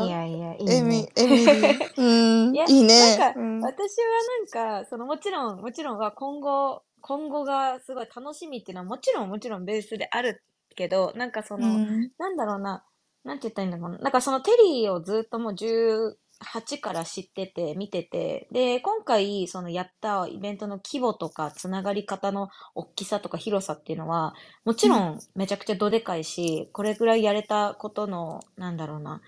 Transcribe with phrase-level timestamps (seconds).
[0.00, 0.08] い。
[0.08, 1.92] やいや、いいエミね。、エミリー。
[1.96, 2.54] うん。
[2.54, 3.16] いや、いいなんね。
[3.16, 3.60] か、うん。
[3.60, 4.06] 私は
[4.56, 10.42] なんか、そのもちろん、もちろんは今後、今後がすごい楽しみっていうのはもちろんもちろんベースである
[10.76, 12.10] けど、なんかそうの、ん。
[12.18, 12.84] なんだろうな、
[13.24, 13.98] なんて言ったらいいんだろうな。
[13.98, 24.34] なんかそのテリーをずっともう18から知ってて、見てて、で、今回そのやったイベントの規模とかつながり方の大きさとか広さっていうのは、
[24.64, 25.14] もちろうん。
[25.16, 29.20] んめちゃくちゃどでかいし、これぐらいやれたことの、なんだろうな、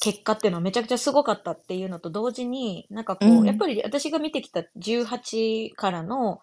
[0.00, 3.58] 結果っていうのはめちゃくちゃすごかったっていうのと同時に、なんかうこう、やっん。
[3.58, 6.40] ぱり私が見てきた18からの、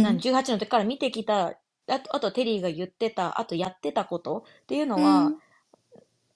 [0.00, 0.20] なん、うん。
[0.20, 5.40] 18の時から見てきた、あと、あとテリーが言ってた、あとやってたことっていうのうは、ん。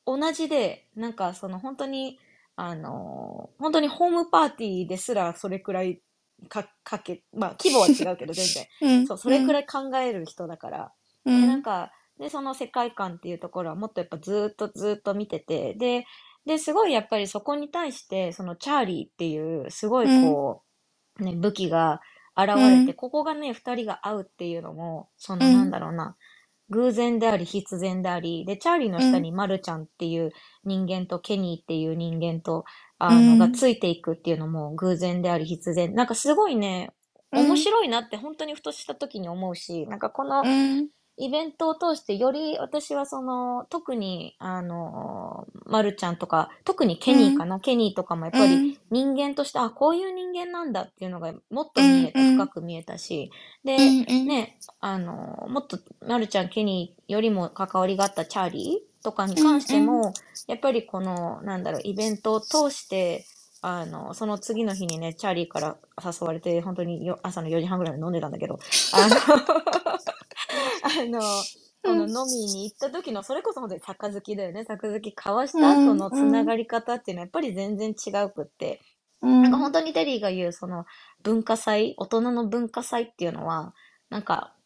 [0.07, 2.19] 同じで、なんかその本当に、
[2.57, 6.03] あのー本当にホームパーティーですらそれくらい
[6.49, 8.67] か、かけ、まあ規模は違うけど 全然。
[8.81, 9.05] うん。
[9.05, 9.61] そう、それくらい。
[9.61, 10.93] い考える人だから。
[11.25, 11.63] うで、なんん。
[11.63, 16.05] か、で、その世界観っていうところはもっとやっぱずーっとずーっと見てて、で、
[16.47, 20.39] で、すごいやっぱりそこに対して、そのチャーリーっていう、すごいうん。
[20.39, 20.65] こ
[21.21, 22.01] う、ね、武器が
[22.37, 22.95] 現うれて、ん。
[22.95, 25.73] ここがね、二人が会うっていうのも、そうのなんん。
[25.73, 26.17] だろうな、
[26.71, 29.17] 偶然であり必然であり、で、チャーリーのうん。
[29.19, 30.33] 下にマルちゃんっていう
[30.65, 32.65] 人間とケニーっていう人間と、
[33.09, 33.51] うあの、がん。
[33.51, 35.95] ついていくっていうのも偶然であり必然。
[35.95, 36.91] なんかすごいね、
[37.35, 37.69] 面うん。
[37.69, 40.49] 白いなって本当にふとした時に思うし、なんかこのう
[40.83, 40.91] ん。
[41.23, 47.19] イベントを通してより私はその、特に、あの、マルちゃんとか、特にケうん。
[47.19, 47.61] ニーかな。
[47.61, 48.77] ケニーとかもやっうぱりん。
[48.91, 51.87] 人間として、あ、こういう人間なんだっていうのがもっとうん。
[51.87, 52.37] 見えた、うん。
[52.37, 53.31] 深く見えたし、
[53.67, 54.01] うで、ん。
[54.03, 54.29] うん。
[54.29, 59.45] ね、あの、もっとマルちゃん、ケニーよりも関わりがあったチャーリーとかにうん。
[59.45, 60.13] 関しても、
[60.49, 63.25] やっぱりこの、なんだろう、イベントを通して、
[63.63, 68.59] あの、その次の日にね、チャーリーから誘われて、本当によ朝の4時半ぐらいまで飲んでたんだけど、
[68.91, 69.17] あの、
[70.83, 71.49] あの、
[71.83, 72.13] このうん。
[72.27, 74.65] 飲みに行った時の、それこそ本当に杯だよね。
[74.65, 74.79] 杯
[75.17, 75.97] 交わしうた後ん。
[75.97, 76.43] のつうん。
[76.43, 78.81] ながり方っていうのはやっぱり全然違うくって、
[79.23, 79.43] うん。
[79.43, 80.87] なんか本当にテリーが言うその
[81.23, 83.75] 文化祭、大人の文化祭っていうのは、
[84.11, 84.57] なんか、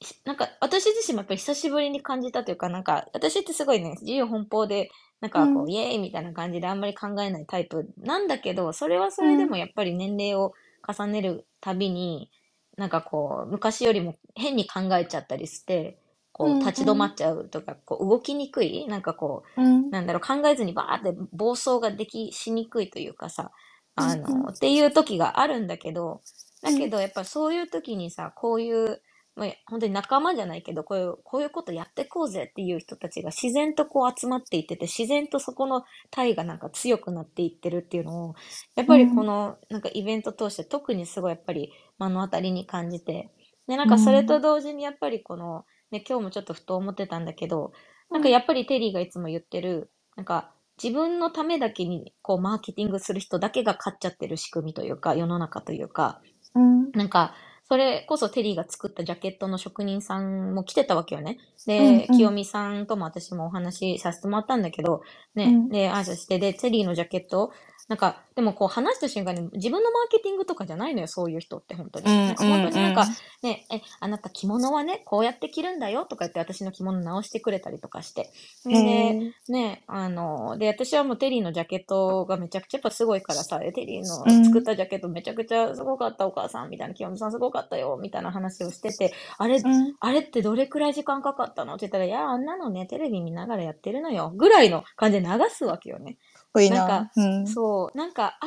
[0.00, 5.40] ひなんか私自身もやっぱり久しぶりに感じたというか、なんか私ってすごいね、自由奔放で、なんう。
[5.40, 9.48] かこうんイエーイみたいな感じであんまり考えないタイプなんだけど、それはそうれでん。
[9.48, 10.52] もやっぱり年齢を
[10.88, 12.30] 重ねるたびに、
[12.78, 16.00] なんかこう、昔よりも変に考えちゃったりして、
[16.32, 16.66] こう、うん。
[16.66, 19.92] 立ち止まっちゃうとか、こう、動きにくい、なんかこう、うん。
[19.92, 23.52] なんだろう、考えずにバーって暴走ができ、しにくいというかさ、
[23.96, 24.46] あうん。
[24.46, 26.22] の、っていう時があるんだけど、
[26.64, 26.70] うん。
[26.70, 29.02] だけどやっぱそういう時にさ、こういう、
[29.36, 38.34] まあ、本当に仲間じゃないけど、こういう、こういうことやってこうぜっていう人たちが自然とこう集まっていってて、自然とそこの体がなんか強くなっていってるっていうのを、
[38.76, 39.24] やっうぱりこん。
[39.24, 43.30] のなんかイベント通して特にすごいやっぱり目の当たりに感じて、
[43.68, 44.40] で、なんうかそれとん。
[44.40, 47.72] 同時にやっぱりこの、ね、今日もちょっとふと思ってたんだけど、
[48.12, 48.22] なんうん。
[48.22, 56.20] かやっぱりテリーがいつも言ってる、なんか自分のためだけにこうマーケティングする人だけが勝っちゃってる仕組みというか、世の中というか、
[56.54, 56.92] うん。
[56.94, 57.34] なんか、
[57.68, 61.38] それこそテリーが作ったジャケットの職人さんも来てたわけよね。
[61.78, 61.98] うん。
[61.98, 62.34] で、清うん。
[62.34, 65.02] 美さんとも私もお話しさせてもらったんだけど、
[65.36, 65.70] ね、うん。
[65.70, 67.52] で、挨拶して、で、テリーのジャケット、
[67.88, 72.04] なんか、でもこう話した瞬間に自分のマーケティングとかじゃないのよ、そういう人って本当に。
[72.04, 72.12] うん。
[72.26, 73.16] なんか本当になんか、うん。
[73.42, 78.30] ね、え、あなた着物はね、こうやって着るんだよとか言って私の着物直してくれたりとかして。
[78.70, 79.34] へで、え。
[79.48, 84.62] ね、あの、で、私はもうテリーのジャケットがめちゃくちゃやっぱすごいからさ、えテリーうの作っん。
[84.62, 89.98] たジャケットめちゃくちゃすごかったお母さんみたいな、清美さんすごかったよみたいな話をしてて、あれ、うん。
[90.00, 91.74] あれってどれくらい時間かかったの？
[91.74, 94.30] って言ったら、いや、あんなのね、テレビ見ながらやってるのよ。
[94.36, 96.18] ぐらいの感じで流すわけよね。
[96.60, 97.24] いいなんか、な。
[97.24, 97.46] うん。
[97.46, 98.46] そう、なんか、あ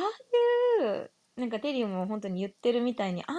[0.84, 3.34] いう、なんかテリーも本当に言ってるみたいに、ああ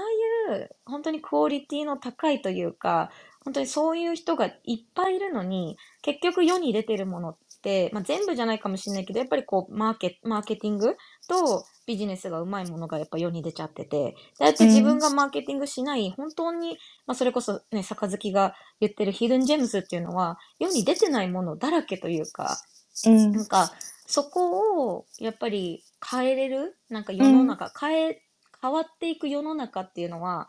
[0.55, 3.11] いう、本当にクオリティの高いというか、
[3.45, 10.95] 本当にそういう人がいっぱいいるのに、結局世に出てるものって、まあ、全部じゃないかもしれないけど、やっぱりこう、マーケ、マーケティング
[11.27, 14.69] とビジネスがうまいものがやっぱ世に出ちゃってて、だってうん。
[14.69, 22.57] 自分がマーケティングしない、本当に、まあ、それこそね、杯が言ってるヒドゥンジェムスっていうのは、世に出てないものだらけというか、
[23.05, 23.31] うん。
[23.33, 23.71] なんか、
[24.13, 26.77] そこを、やっぱり変えれる？
[26.87, 27.25] なんかうん。
[27.25, 28.21] 世の中、変え、
[28.61, 30.47] 変わっていく世の中っていうのは、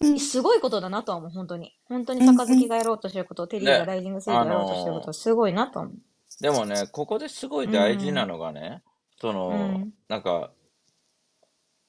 [0.00, 0.18] うん。
[0.18, 1.78] すごいことだなとは思う、本当に。
[1.84, 2.36] 本当にうん。
[2.36, 5.92] 杯がやろうとしてること、テリーがで、ライジングセールやろうとしてること、のすごいなと思う。
[5.92, 5.98] ー
[6.40, 7.64] でもね、ここですごう。
[7.64, 8.82] い大事なんのがね、
[9.20, 10.52] そうの、ん、なんか、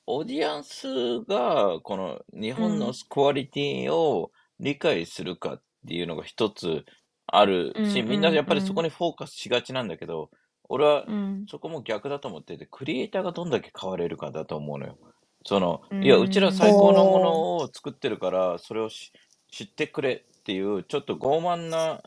[0.08, 6.84] オーディエンスが、この日う本のん、クオリティを理解するかっていうのが一つ
[7.38, 10.30] あるうん、し、みんなやっぱりそこにフォーカスしがちなんだけど、
[10.70, 14.98] 俺はうん、そこも逆だと思ってて、クリエイターがどんだけ変われるかだと思うのよ。
[15.46, 17.20] その、ういや、うちら最ん、高のも。
[17.20, 19.12] のを作ってるから、それをし
[19.52, 22.02] 知ってくれっていう、ちょっと傲慢な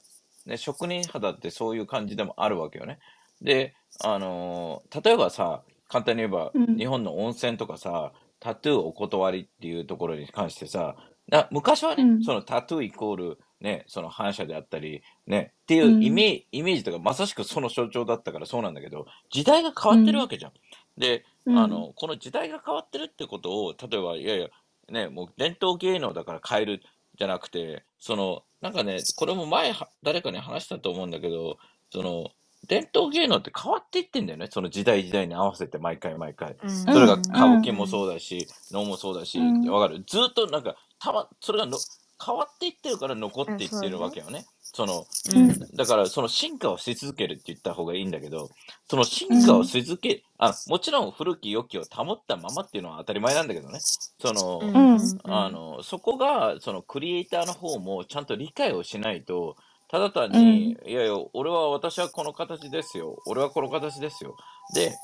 [0.47, 2.99] ね、職人肌ってそういう感じでもあるわけよね。
[3.41, 3.75] で、
[4.05, 10.97] あのー例えばさ、簡単に言えば、うん日本の温泉とかさ、タトゥーお断りっていうところに関してさ、
[11.29, 20.53] な昔はね、うんそのタトゥーイコール、ね、その反射であったり、ね、っていうイメ,、イメージとか、まさしくその象徴だったからそうなんだけど、時代が変わってるわけじゃん。
[20.99, 24.49] で、うんあの、この時代が変わってるってことを、例えば、いやいや、
[24.91, 26.82] ね、もう伝統芸能だから変える
[27.17, 31.59] じゃなくて、その、なんかね、これも前は誰かに話したと思うんだけど、
[31.91, 32.31] その、
[32.69, 34.47] 伝統芸能って変わっていってんだよね。
[34.50, 36.56] その時代時代に合わせて毎回毎回。
[36.62, 40.03] うんそれがうん歌舞伎もそうだし、能もそうだし、うんわかる？
[40.06, 41.76] ずっとなんか、たま、それがの
[42.25, 44.45] 変わっていってるから残っていってるわけよね。
[44.63, 48.51] その、うんだからその進化をし続けるって言った方がいいんだけど、
[48.89, 53.81] その進化をし続け、あ、もちろん古き良きを保ったままっていうのは当たり前なんだけどね。
[53.81, 59.57] その、うんあの、そこが、そのクリエイターの方もちゃんと理解をしないと、
[59.89, 63.21] ただ単に、いやいや、俺は、私はこの形ですよ。
[63.27, 64.37] 俺はこの形ですよ。
[64.75, 64.95] で、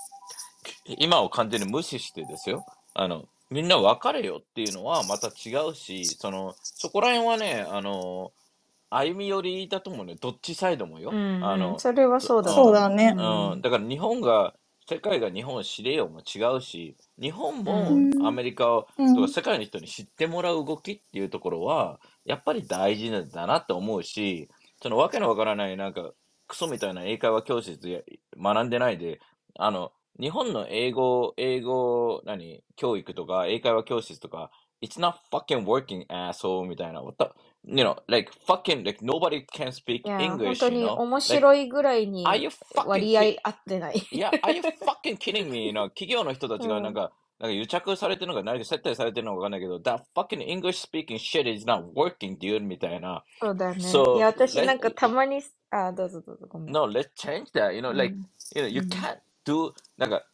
[0.98, 2.64] 今を完全に無視してですよ。
[2.94, 8.32] あの、みんな別れよっていうのはまた違うし、その、そこら辺はね、あの、
[8.90, 10.16] 歩み寄りだと思うね。
[10.16, 11.10] どっちサイドもよ。
[11.12, 11.44] うん。
[11.44, 13.14] あの、それはそうだそうだね。
[13.16, 14.54] うん、だから日本が、
[14.88, 18.26] 世界が日本を知れよも違うし、日本もうん。
[18.26, 19.14] アメリカを、うん。
[19.14, 24.48] とか世界の人に知ってもらう動きっていうところは、やっぱり大事なんだなと思うし、
[24.82, 26.12] そのわけのわからないなんか、
[26.46, 28.00] クソみたいな英会話教室や
[28.38, 29.20] 学んでないで、
[29.58, 34.50] あの、日本の英語、英語、何、教育とか、英会話教室とか、
[34.82, 37.02] It's not fucking working, asshole みたいな。
[37.02, 37.30] What the,
[37.64, 40.94] you know, like fucking, like nobody can speak いや、本 English, 当 you に know?
[40.94, 44.08] 面 Like, 白いぐらいに are you fucking 割合 kid- 合ってない。
[44.10, 45.72] いや、are you fucking kidding me?
[45.72, 53.24] の企業の人たちがなんか、なんか癒着されてるのか何か接待されてるのかわかんないけど、that fucking English speaking shit is not working, dude みたいな。
[53.40, 53.78] そうだね。
[53.80, 56.72] So, いや、私 let- なんかたまに、あ、どうぞどうぞ、ごめん。
[56.72, 57.74] No, let's change that.
[57.74, 58.16] You know, うん like,
[58.54, 59.18] you know, you うん can't
[59.50, 60.24] do, なんか、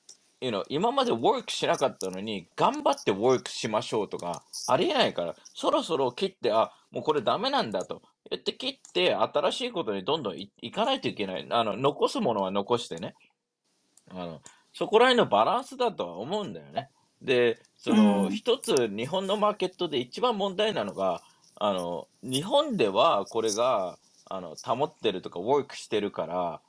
[0.41, 11.47] you know, 今まで work しなかったのに、頑張って work しましょうとか、ありえないから、そろそろ切って、あ、もうこれダメなんだと言って切って、新しいことにどんどんいいかないといけない。
[11.51, 13.15] あの、残すものは残してね。
[14.11, 14.41] あの、
[14.73, 16.91] そこら辺のバランスだとは思うんだよね。
[17.23, 21.23] で、その、うん一つ日本のマーケットで一番問題なのが、
[21.57, 26.61] あの、日本ではこれが、あの、保ってるとか、ワークしてるから、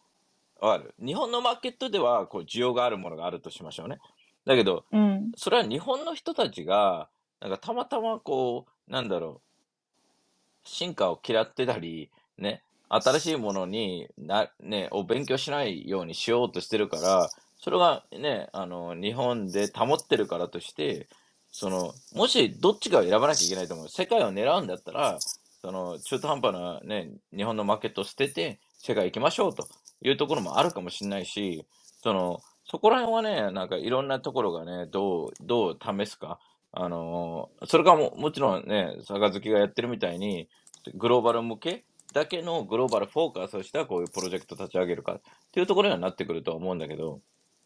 [0.66, 4.00] わかる日本のマーケットでは、こう、需要があるものがあるとしましょうね。
[4.46, 5.32] だけど、うん。
[5.36, 7.10] それは日本の人たちが、
[7.42, 17.30] なんかたまたまこう、なんだろう、進化を嫌ってたり、ね、新しいものにな、ね、を勉強しないようにしようとしてるから、
[17.60, 21.08] それがね、あの、日本で保ってるからとして、
[21.52, 23.90] その、もしどっちかを選ばなきゃいけないと思う。
[23.90, 25.20] 世界を狙うんだったら、
[25.62, 29.68] その、中途半端なね、日本のマーケットを捨てて、世界行きましょうと
[30.02, 31.66] いうところもあるかもしれないし、
[32.04, 36.40] その、そこら辺はね、なんかいろんなところがね、どう、どう試すか。
[36.72, 40.50] あのーそれがも、もちろんね、坂月がやってるみたいに、
[40.96, 45.22] グローバル向けだけのグローバルフォーカスをしたこういうプロジェクト立ち上げるかっ
[45.52, 47.22] ていうところにはなってくるとは思うんだけど、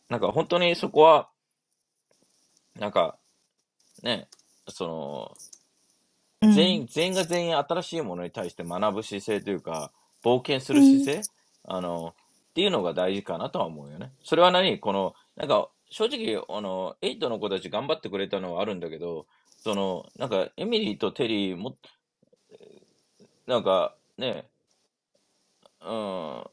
[0.09, 1.29] なんか本当にそこは、
[2.79, 3.17] なんか、
[4.03, 4.27] ね、
[4.67, 5.37] その、
[6.41, 9.91] うん全員、全員が全員新しいものに対して学ぶ姿勢というか、
[10.23, 11.21] 冒険する姿勢、
[11.65, 12.13] あの、
[12.51, 14.11] っていうのが大事かなとは思うよね。
[14.23, 14.79] それは何？
[14.79, 19.25] この、なんか、正直、あの、エイトの子たち頑張ってくれたのはあるんだけど、
[19.63, 21.75] その、なんか、エミリーとテリーも、
[23.47, 24.45] なんか、ね、
[25.81, 26.43] うん、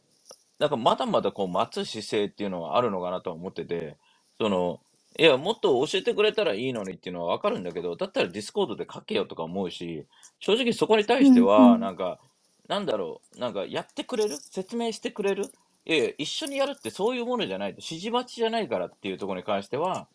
[0.59, 3.97] なんかまだまだこう待つ姿勢っていうのはあるのかなとは思ってて、
[4.39, 4.81] その、
[5.19, 10.07] いや、もっと教えてくれたらいいのにっていうのはわかるんだけど、だったらディスコードで書けよとか思うし、
[10.41, 12.19] 正直そこに対しては、んなんか、
[12.69, 14.37] なんだろう、なんかやってくれる？
[14.37, 15.45] 説明してくれる？
[15.85, 20.09] いやいや、一緒にやるってそういうものじゃないと、指示待ちじゃないからっていうところに関しては、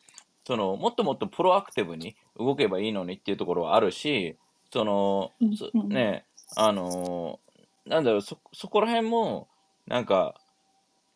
[0.45, 4.37] その、もっともっとプロアクティブに動けばいいのにっていうところはあるし、
[4.73, 5.89] そのうん、そうん。
[5.89, 9.47] ね、あのーなんだろう、そ、そこら辺も、
[9.87, 10.35] なんか、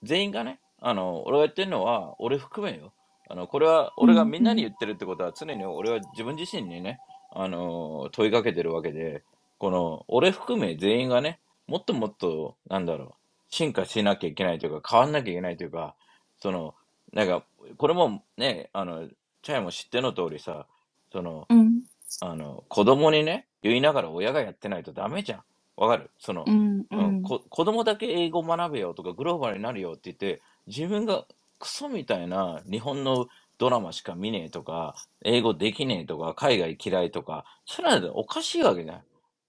[0.04, 2.92] 全員がね、あの、俺が言ってるのは、俺含めよ。
[3.30, 7.00] あの、これは、俺がみんなに言ってるってことは、常に俺は自分自身にね、
[7.32, 9.24] あのー問いかけてるわけで、
[9.66, 13.10] この、俺含め全員がね、もっともっと、なんだろう、
[13.50, 15.96] 進化しなきゃいけないというか、変わんなきゃいけないというか、
[16.40, 16.76] その、
[17.14, 17.44] なんか、
[17.78, 19.10] これもね、あの、
[19.42, 20.68] チャイも知っての通りさ、
[21.12, 21.82] その、うん
[22.22, 25.44] あの、子供にね、言いながら親がやってないとダメじゃん。
[25.78, 26.12] わかる？
[26.20, 31.26] そのう、んううん、んこ、子供だけ英語学べよとかグローバルになるよって言って、自分が
[31.58, 33.26] クソみたいな日本の
[33.58, 34.94] ドラマしか見ねえとか、
[35.24, 39.02] 英語できねえとか、海外嫌いとか、それはおかしいわけじゃん。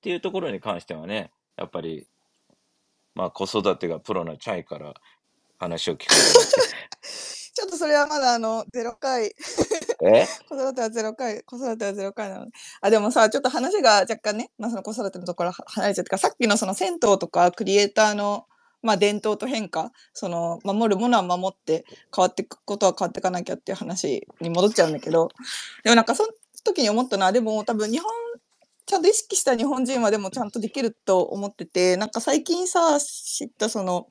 [0.06, 2.06] っていうところに関してはね、やっぱり、
[3.16, 4.94] まあ子育てがプロのチャイから
[5.58, 6.14] 話を聞く。
[6.14, 9.34] ちょっとそれはまだあの、0回、
[10.04, 10.26] え？
[10.48, 12.52] 子育ては0回、子育ては0回なので。
[12.82, 18.46] あ、でもさ、ちょっと話が若干ね、まあその子育てのところ離れちゃったから、さっきのその銭湯とかクリエイターの、
[18.82, 21.84] まあ伝統と変化、その守るものは守って
[22.14, 25.30] 変わっていくことは変わっていかなきゃっていう話に戻っちゃうんだけど、
[25.82, 26.32] でもなんかその
[26.62, 28.08] 時に思ったのは、でも多分日本、
[28.86, 34.06] ちゃんと意識した日本人はでもちゃんとできると思ってて、なんか最近さ、知ったその、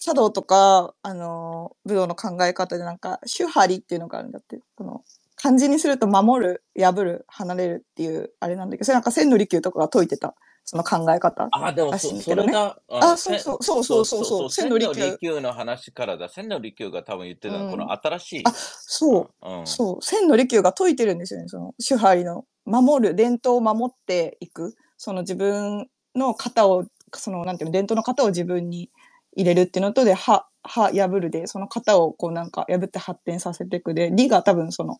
[0.00, 4.60] 茶道とか、あの、武道の考え方でなんか、手張りっていうのがあるんだって。
[4.76, 5.02] この、
[5.36, 10.34] 漢字にすると守る、破る、離れるっていう、あれなんだけど、それなんか千利休とかが解いてた、
[10.70, 12.14] その考え方あ、でもそ。
[12.20, 15.40] それが、あ、そうそう、そうそうそうそう、千千利休。
[15.40, 16.28] の話からだ。
[16.28, 18.42] 千利休が多分言ってたうんの新しい。
[18.44, 19.66] あ、そう、うん。
[19.66, 22.44] そう、千利休が解いてるんですよね、その、手張りの。
[22.66, 24.76] 守る、伝統を守っていく。
[24.98, 26.84] その自分の型を、
[27.14, 28.90] その、なんていうの、伝統の型を自分に
[29.36, 34.98] 入れるっていうのとで、は、は、破るで、その型をこうなんか破って発展させていくで、理が多分その、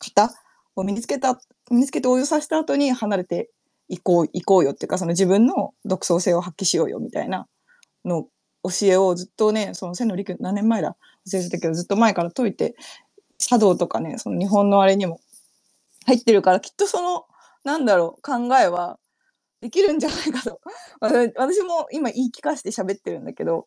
[0.00, 0.34] 型
[0.74, 1.38] を身につけた、
[1.70, 3.50] 身につけて応用させた後に離れて
[3.88, 7.46] いこう、いこうよっていうか、その自分の独創性を発揮しようよみたいな
[8.04, 8.26] の
[8.62, 10.96] 教えをずっとね、その千利休何年前だ？
[11.28, 12.74] 忘れてたけど、ずっと前から解いて、
[13.38, 15.20] 茶道とかね、その日本のあれにも
[16.06, 17.26] 入ってるから、きっとその、
[17.64, 18.98] なんだろう、考えは
[19.60, 20.60] できるんじゃないかと。
[21.00, 23.66] 私私も今言い聞かせて喋ってるんだけど、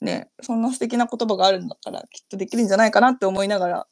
[0.00, 3.86] ね、そんな素敵な言葉があるんだから、きっとできるんじゃないかなって思いながら、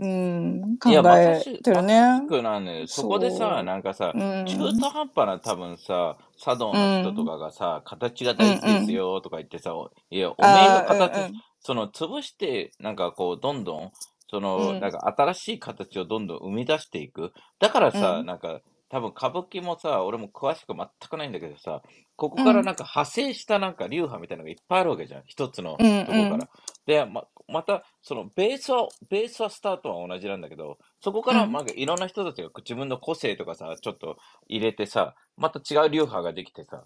[0.00, 2.00] うん、考いや、まさえしてるね。
[2.00, 4.46] なんね、そこでさ、なんかさ、うん。
[4.46, 13.90] 中途半端な多分さ、茶道の人とかがさ、形が大事ですよとか言ってさ、おいや、おめえのあー形、うんうんその潰して、なんかこう、どんどん、
[14.30, 17.32] その、うんなんか新しい形をどんどん生み出していく。
[17.58, 21.82] だからさ、うんなんか、多分歌舞伎もさ、俺も詳しく全くないんだけどさ、
[22.16, 25.22] ここからなんか派生したなんか流派みたいなのがいっぱいあるわけじゃん。
[25.26, 26.22] 一つのとこうんから。
[26.32, 26.40] うん
[26.86, 36.84] で、ま、また、そのベースは、ベースはスタートは同じなんだけど、そこからうんなんかいろんな人たちが自分の個性とかさ、ちょっと入れてさ、また違う流派ができてさ、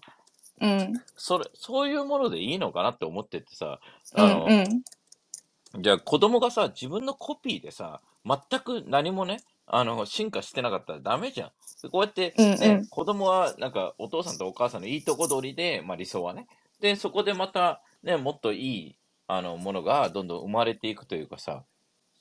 [0.61, 0.93] うん。
[1.17, 3.79] それ、そういうものでいいのかなって思っててさ、
[4.15, 4.53] うんあの、う
[5.79, 5.81] ん。
[5.81, 11.51] じゃあ子供がさ、自分のコピーでさ、全く何もね、あの、進化してなかったらダメじゃん。
[11.81, 16.47] でこうやって、うんね、うん子供はなんかお父さんとお母さんのいいとこ取りで、まあ理想はね。
[16.79, 18.95] で、そこでまたね、もっといい、
[19.27, 21.63] あの、ものがどんどん生まれていくというかさ、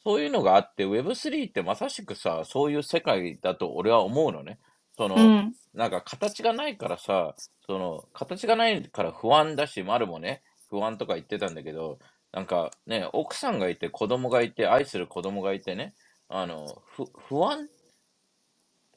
[0.05, 4.59] そういうのがあって、Web3 ってまさしくさ、そういう世界だと俺は思うのね。
[4.97, 5.55] その、うん。
[5.75, 7.35] なんか形がないからさ、
[7.67, 11.99] その、形がないから不安だし、丸もね、不安とか言ってたんだけど、
[12.33, 15.95] なんかね、奥さんがいて、子供がいて、愛する子供がいてね、
[16.29, 17.69] あの、ふ、不安？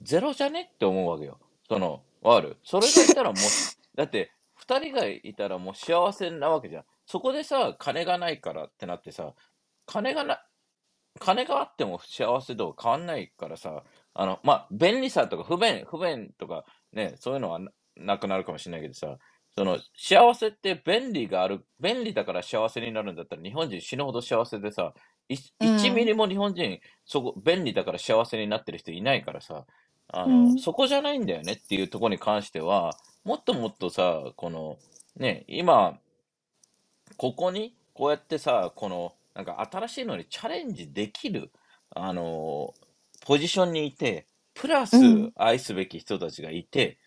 [0.02, 0.72] ゼロじゃね？
[0.74, 1.40] って思うわけよ。
[1.68, 3.36] その、わかるそれがいたらもう、
[3.96, 6.84] だって、二人がいたらもう幸せなわけじゃん。
[7.06, 9.34] そこでさ、金がないからってなってさ、
[9.86, 10.42] 金がな、
[11.20, 13.84] 金があっても幸せ度は変わんないからさ、
[14.14, 19.18] あの、まあ、便利さとか不便、不便とかね、そういうのはななくなるかもしれないけどさ、
[19.58, 24.94] その、幸せって便利がある、便利だから幸せになるんだったら日本人死ぬほど幸せでさ、
[25.30, 25.76] いうん。
[25.76, 29.66] 1ミリも日本人、そこ、便利だから幸せになってる人いないからさ、
[30.10, 30.60] あの、うん。
[30.60, 34.78] そこじゃないんだよねっていうところに関しては、もっともっとさ、この、
[35.16, 36.00] ね、今、
[37.18, 41.52] ここに、こうやってさ、この、なんか新しいのにチャレンジできる、
[41.92, 42.74] あの
[43.26, 46.98] ポジションにいて、プラスうん愛すべき人たちがいて、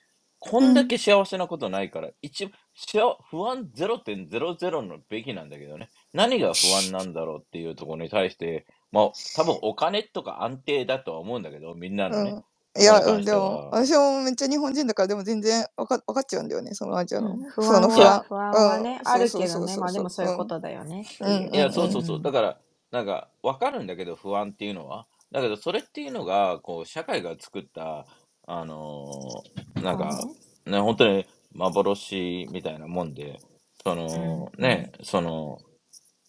[0.41, 5.89] こんだけ幸せなことないから、一、しあ不安0.00のべきなんだけどね。
[6.13, 12.31] 何が不安なんだろうっていうところに対して、まあ、多分お金とか安定だとは思うんだけど、みんなのね。
[12.31, 12.45] うん
[12.81, 17.37] いや、でも、私もめっちゃ日本人だから、でも全然わかわかっちゃうんだよね、そのアジアの。
[17.51, 18.25] 不その安不安は、。
[18.29, 21.05] 不安はね、うんあるけどね、まあでもそういうことだよね。
[21.53, 22.19] いや、そうそうそう。
[22.19, 22.59] んだから、
[22.91, 25.07] なんか、わかるんだけど、不安っていうのは。
[25.33, 28.07] だけど、それっていうのが、こう、社会が作った、
[28.47, 30.11] あのーなんか、
[30.67, 33.39] ね、本当に幻みたいなもんで、
[33.85, 35.59] その、うんね、その、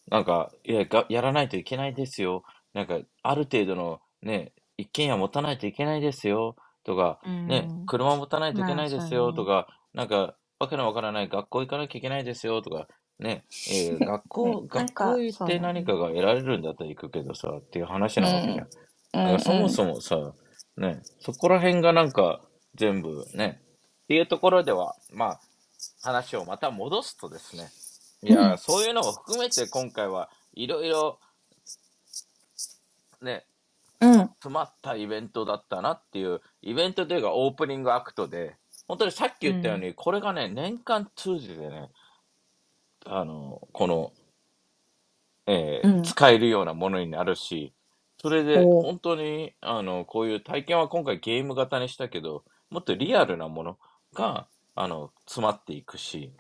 [0.10, 2.44] なんか、いやが、やらないといけないですよ。
[2.74, 6.56] なんか、ある程度の、ね、一軒家持たないといけないですよ。
[6.86, 9.00] とか、ねう、ん車持たないといけないですよ。
[9.02, 12.62] まあそうねとか、なんか、わけのわからない学校行かなきゃいけないですよ。
[12.62, 12.88] とか、
[13.20, 18.58] ね、えー 学校、ねなん学か校行ってそうだね何かが得られるんだったら行くけどさ、っていう話なわけじゃん。
[18.58, 18.70] うん
[19.12, 20.34] だからそもそもさ、
[20.78, 22.42] ね、そこら辺がなんか
[22.76, 23.60] 全部ね、
[24.04, 25.40] っていうところでは、まあ、
[26.04, 27.70] 話をまた戻すとですね、
[28.22, 31.20] いや、うんそういうのも含めて今回はいろいろ、
[33.22, 33.46] ね、
[34.02, 34.30] うん。
[34.42, 38.56] 詰まったイベントだったなっていう、イベントというかオープニングアクトで、
[38.88, 41.90] 本当にさっき言ったように、これがね、年間通じてね、
[43.06, 44.12] あの、この、
[45.48, 46.04] えーうん。
[46.04, 47.74] 使えるようなものになるし、
[48.22, 53.78] それで本当に、あの、こういう体験は今回ゲーム型にしたけど、もっとリアルなもの
[54.14, 56.32] が、あの、詰まっていくし、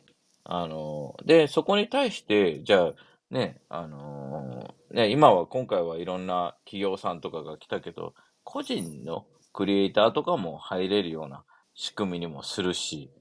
[0.43, 2.93] あの、で、そこに対して、じゃあ、
[3.31, 11.43] ね、あのね、今は、今回はいろんな企業さんとかが来たけど、個人のクリエイターとかも入れるような
[11.75, 13.11] 仕組みにもするし、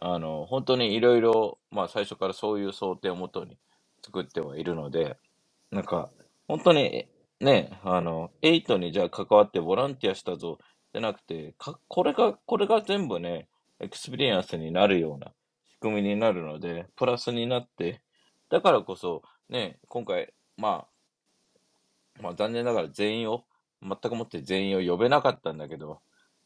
[0.00, 3.56] あの、本当にいろいろ、まあ最初からそういう想定をもとに
[4.04, 5.16] 作ってはいるので、
[5.70, 6.10] なんか、
[6.48, 7.06] 本当に、
[7.40, 10.58] ね、あの、エイトにじゃあ関わってボランティアしたぞ、
[10.92, 13.48] じゃなくて、か、これが、これが全部ね、
[13.80, 15.32] エクスペリエンスになるような
[15.70, 18.02] 仕組みになるので、プラスになって、
[18.50, 20.86] だからこそ、ね、今回、ま
[22.18, 23.44] あ、まあ残念ながら全員を、
[23.82, 26.00] 全くもって全員を呼べなかったんだけど、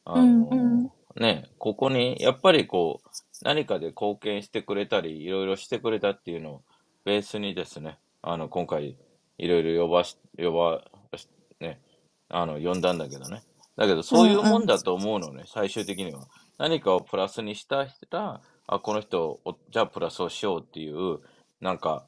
[0.05, 0.91] あうんのうん。
[1.17, 3.09] ね、ここに、やっぱりこう、
[3.43, 6.63] 何かで貢献してくれたり、いろいろしてくれたっていうのを
[7.05, 8.97] ベースにですね、あの、今回、
[9.39, 10.83] いろいろ呼ばし、呼ば
[11.17, 11.29] し、
[11.61, 11.81] ね、
[12.29, 13.43] あの、呼んだんだけどね。
[13.77, 14.51] だけど、うそういうんうん。
[14.51, 16.27] もんだと思うのね、最終的には。
[16.59, 21.21] 何かをプラスにしたら、あ、この人を、じゃあプラスをしようっていう、
[21.61, 22.07] なんか、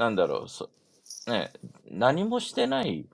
[0.00, 0.70] なんだろう、そ、
[1.26, 1.52] ね、
[1.90, 3.06] 何もしてない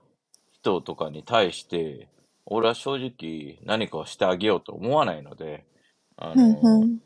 [0.53, 2.07] 人とかに対して、
[2.45, 5.65] 俺は正直何かをしてあげようと思わないので、
[6.15, 6.99] あの、ん。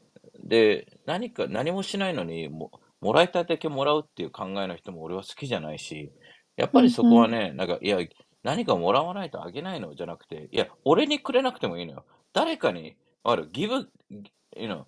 [0.43, 2.71] で、何か、何もしないのにも、
[3.01, 6.11] もらいたいだけもらうっていう考えの人も俺は好きじゃないし、
[6.57, 6.91] やっぱり。
[6.91, 7.97] そこはね、なんか、いや、
[8.43, 12.05] 何かもらわないとあげないのじゃなくて、いや、俺にくれなくてもいいのよ。
[12.33, 14.85] 誰かに、ある、ギブ、you know、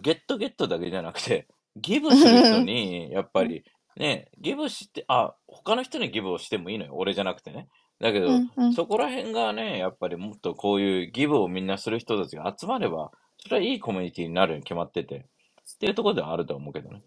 [0.00, 3.62] ゲットゲットだけじゃなくて、ギブする人に、やっぱり、
[3.96, 6.92] ね、ギブして、あ、他の人にギブをしてもいいのよ。
[6.94, 7.68] 俺じゃなくてね。
[8.00, 8.72] だけうど、んうん。
[8.72, 15.26] そこら辺がね、やっぱりもっとこういうギブをみんなする人たちが集まれば、それはいいコミュニティになるに決まってて、
[15.74, 17.02] っていうところではあると思うけどね。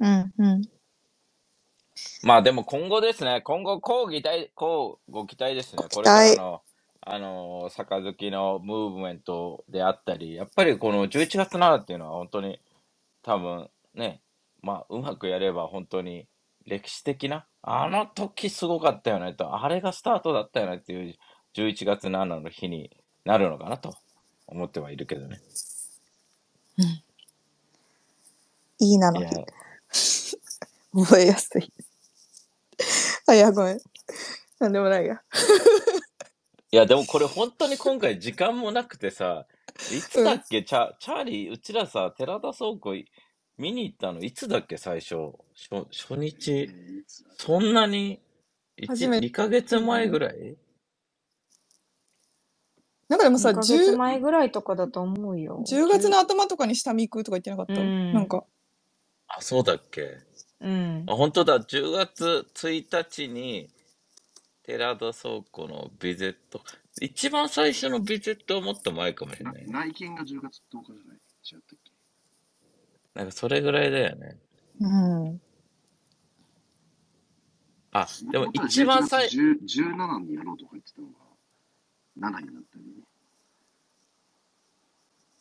[0.00, 0.62] うんうん。
[2.22, 5.84] まあでも今後ですね、今後、こう期待、こうご期待ですね。
[5.92, 6.36] これから待。
[6.36, 6.62] の、
[7.02, 12.60] あの、杯のムーブメントであったり、やっぱりこの11月7っていうのは本当に
[13.22, 14.22] 多分ね、
[14.64, 16.26] まあうまくやれば本当に
[16.66, 21.14] 歴史的な、あの時すごかったよねと、あれがスタートだったよねっていう
[21.54, 22.90] 11月7の日に
[23.24, 23.94] なるのかなと
[24.46, 25.40] 思ってはいるけどね。
[26.78, 26.84] うん。
[28.86, 29.28] いいないのや、
[29.92, 30.38] 日。
[30.96, 31.72] 覚えやすい。
[33.26, 33.80] あ、いや、ごめん。
[34.58, 35.22] なんでもないや。
[36.72, 39.46] いやでもこれ本当に今回時間もなくてさ、
[39.92, 40.24] いつうん。
[40.24, 43.06] だっけ、チャ、チャーリー、うちらさ、寺田倉庫い
[43.58, 45.14] 見に行ったのいつだっけ、最初。
[45.54, 46.70] 初、初え日。
[47.38, 48.20] そんなに、
[48.76, 50.10] 1、初め2ヶ月前て。
[50.10, 50.56] ぐらい？2
[53.08, 55.62] なんかでもさ、ヶ月10、前ぐらいとかだと思うよ。
[55.66, 58.44] 10月10、の頭とかに下見行くとか言ってなかっうたなんん、か。
[59.28, 60.18] あ、そうだっけ？
[60.60, 61.06] うん。
[61.06, 61.60] あ、本当だ。
[61.60, 63.70] 10月1日に、
[64.64, 66.62] 寺田倉庫のビゼット。
[67.00, 69.72] 一番最初のビゼットはもっと前かもしれなないね。
[69.72, 71.18] 内見が10月10日じゃない？
[71.52, 71.83] 違ったっけ？
[73.14, 74.38] なんかそれぐらいだよね。
[74.80, 75.40] うん。
[77.92, 81.14] あ、でももともとは11月一番最、10 17にやろうとか言ってたのが、
[82.18, 82.90] 7になったりね。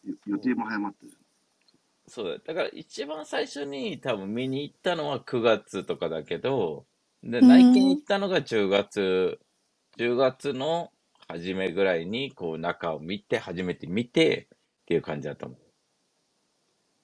[0.06, 1.12] よ予定も早まってる。
[2.08, 2.54] そうだ。
[2.54, 6.86] だから一番最初に多分見に行ったのは9月とかだけど、
[7.24, 7.90] で、う内見。
[7.96, 9.40] 行ったのが10月、
[9.98, 10.92] 10月の
[11.28, 14.48] 初めぐらいにこう中を見て、初めて見て
[14.84, 15.63] っていう感じだと思う。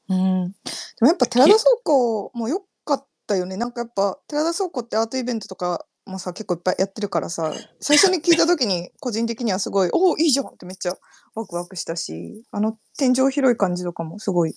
[0.09, 0.51] うん。
[0.51, 0.55] で
[1.01, 3.57] もやっぱ寺田き、倉庫も良かったよね。
[3.57, 10.97] なんかやっぱ寺田倉庫ってアートイベントとかもさ、結構いっぱいやってるからさ、最初に聞いた時に個人的にはすごい、 おお、いいじゃんってめっちゃ
[11.35, 14.55] ワクワクしたし、あの天井広い感じとかもすごい、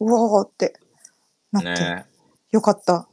[0.00, 0.74] うわーって
[1.52, 2.06] なって、ね
[2.50, 3.08] よかった。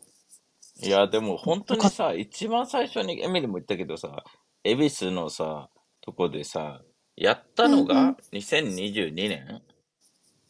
[0.82, 0.88] え。
[0.88, 4.24] いや、でも本当にさ、一番最初にエミリも言ったけどさ、
[4.64, 5.70] 恵比寿のさ、
[6.02, 6.82] とこでさ、
[7.16, 8.18] やったうんうのがん。
[8.34, 9.62] 2022年？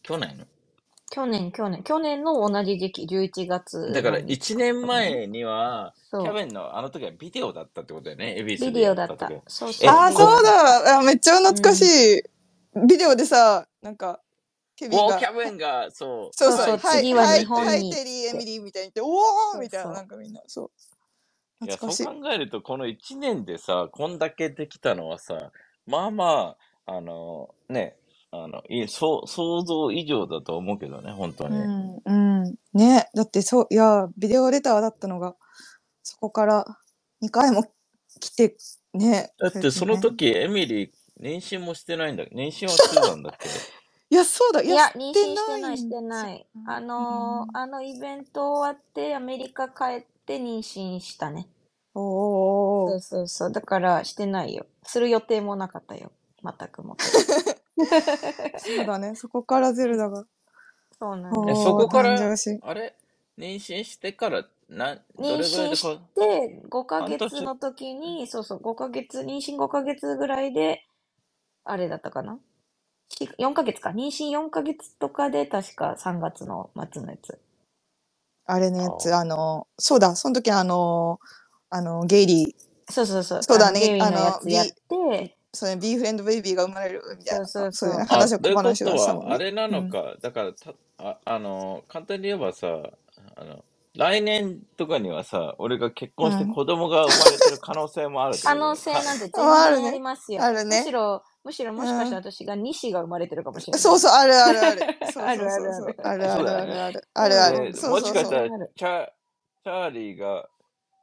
[0.02, 0.46] 去年？
[1.10, 4.86] 去年、去年、去年の同じ時期、11月だから何日1かと年。
[4.86, 8.36] 前には、キャそベンのあの時はビデオだったってことだよね。
[8.38, 8.58] 恵比う。
[8.58, 9.34] 寿ビでやった時デオだった。
[9.48, 10.98] そうえ、そう、ああ、そうデオだ。
[11.00, 12.06] あめっちゃ懐かしうん。
[12.18, 12.22] い。
[12.88, 14.20] ビデオでさ、なんか、
[14.76, 18.38] ケビンウォーが、キャベンが、そう、そうそう、そうそう、はい、次ははい、日本はい、にテリー、エ。
[18.38, 19.12] ミリーみたいに言って、
[19.54, 20.70] おーみたいな、なそんかみんな、そう、
[21.64, 22.04] いや、懐かしい。
[22.04, 25.52] そう考えると、この1年でさ、こんだけできたのはさ、
[25.86, 27.98] まあまあ、あの、ね、
[28.32, 31.56] あの、いそう、想像以上だと思うけどね、本当うに。
[31.56, 32.12] ん、う
[32.48, 32.54] ん。
[32.74, 35.34] ね、だってそう、いや、ビデオレターだったのが、
[36.02, 36.64] そこから
[37.22, 37.64] 2回も
[38.20, 38.56] 来て、
[38.94, 40.00] ね、だってそのね。
[40.00, 40.90] 時、エミリー、
[41.20, 42.24] 妊娠もしてないんだ。
[42.26, 43.48] 妊娠はしてたんだっけ？
[44.10, 44.62] いや、そうだ。
[44.62, 46.46] いや、いや、し妊て娠してない、しないんですてない。
[46.54, 46.60] よ。
[46.66, 47.56] あうのーん。
[47.56, 51.48] あのイベント終わって、アメリカ帰って妊娠したね。
[51.94, 52.90] おー。
[52.90, 53.52] そうそうそう。
[53.52, 54.66] だから、してないよ。
[54.84, 56.12] する予定もなかったよ。
[56.42, 57.02] 全くもって。
[58.58, 59.14] そうだね。
[59.14, 60.24] そこからゼルダが。
[60.98, 61.56] そうなんだ。
[61.56, 62.60] そこから、生し。
[62.62, 62.94] あれ？
[63.38, 70.84] 妊娠してから、な、ど妊れぐらい娠しでこ、て5ヶ月の時に、そうそう、5ヶ月、妊娠5ヶ月ぐらいで、
[71.64, 72.38] あれだったかな？
[73.08, 73.90] し ?4 ヶ月か。
[73.90, 77.38] 妊娠4ヶ月とかで、確か3月の末のやつ。
[78.46, 81.18] あれのやつ、ああの、そうだ、その時あの、
[81.70, 83.42] あの、ゲイリー、そうそうそう。
[83.42, 89.34] そうだあの、ゲイの、のやつやって、それ、ビーフレンドベイビーが生まれるみたいな、そうそうそういう話を小というこ話とは、がしたもんね。
[89.34, 89.74] あれなうん。
[89.74, 92.68] のか、だから、た、あ、あの、簡単に言えばさ、
[93.36, 93.64] あの、
[93.96, 96.54] 来年とかにはさ、俺が結う婚してん。
[96.54, 100.00] 子供が生まれてる可能性もあるって可能性なんて全 あ、ある然ありね。
[100.00, 100.42] ますよ。
[100.44, 100.92] あるむしね。
[100.92, 102.22] ろ、むしろもしかしたうん。
[102.22, 103.80] ら私が西が生まれてるかもしれない。
[103.80, 104.86] そうそう、あるあるある。
[105.04, 105.96] そうあるあそうそうそう。
[105.96, 106.32] るある。
[106.32, 106.82] あるあるあるね。
[106.82, 107.08] ある。
[107.14, 107.72] あるある。
[107.72, 108.22] で、そうもしそうそう。
[108.22, 110.48] かしたら、チャーリーが、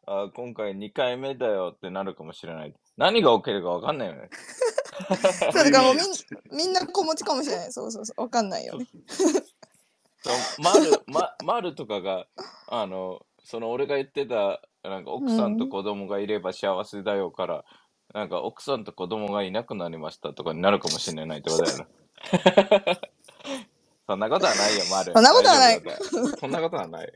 [0.07, 2.73] あ、今回2回目だよってなるかもしれない。
[2.97, 4.31] 何が起きるかわかんないよね。
[5.51, 7.73] そう、だからもうみん、みんな子持ちかもしれない。
[7.73, 8.21] そうそうそう。
[8.21, 8.87] わかんないよそうね。
[10.23, 12.27] そう、マル、 ま、マルとかが、
[12.67, 15.69] あの、その俺が言ってた、なんか奥うさんとん。
[15.69, 17.65] 子供がいれば幸せだよから、
[18.13, 21.87] なんか奥さんと子供がいなくなりましたとかになるかもしれないってことだよね。
[24.07, 25.13] そんなことはないよ、マル。
[25.13, 25.81] そんなことはない。
[25.81, 26.39] 大丈夫だから。
[26.39, 27.13] そんなことはない。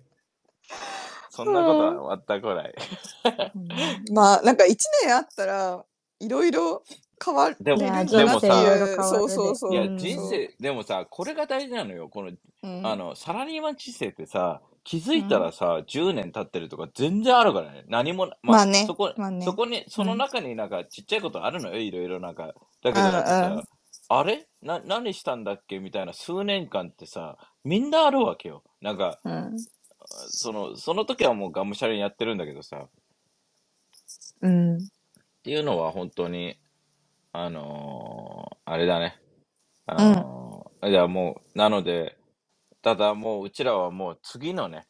[1.31, 2.75] そんなことは全くない。
[3.55, 5.85] うんまあ、なんか一年あったら、
[6.19, 6.83] いろいろ
[7.23, 9.25] 変わるんだ人なってでもさ、そう。
[9.25, 10.07] そうそうう、いや、ん。
[10.07, 10.11] そう。
[10.11, 12.09] 人生、でもさ、これが大事なのよ。
[12.09, 12.31] この、
[12.63, 12.71] うん。
[12.81, 15.53] あの、サラリーマン人生ってさ、気づういたらん。
[15.53, 17.85] さ、10年経ってるとか全然あるからね。
[17.87, 19.39] 何もな、まあ、そまあね、こ、まあね。
[19.39, 20.15] そこに、そうのん。
[20.15, 21.77] 中になんかちっちゃいことあるのよ。
[21.79, 22.53] いろいろなんか。
[22.83, 23.23] だけうどな
[24.09, 24.47] あれ？
[24.61, 25.79] な、何したんだっけ？
[25.79, 28.63] みたいな数年間ってさ、みんなあるわけよ。
[28.81, 29.65] なんか、うん。
[30.29, 32.89] その、その時はもうがむしゃらにやってるんだけどさ、っ
[34.41, 34.89] うん。
[35.43, 36.59] ていうのは本当に、
[37.33, 39.19] あのーあれだね。
[39.87, 40.25] あうん。
[40.25, 42.17] のーいやもう、なので、
[42.83, 44.87] ただもううちらはもう次のね、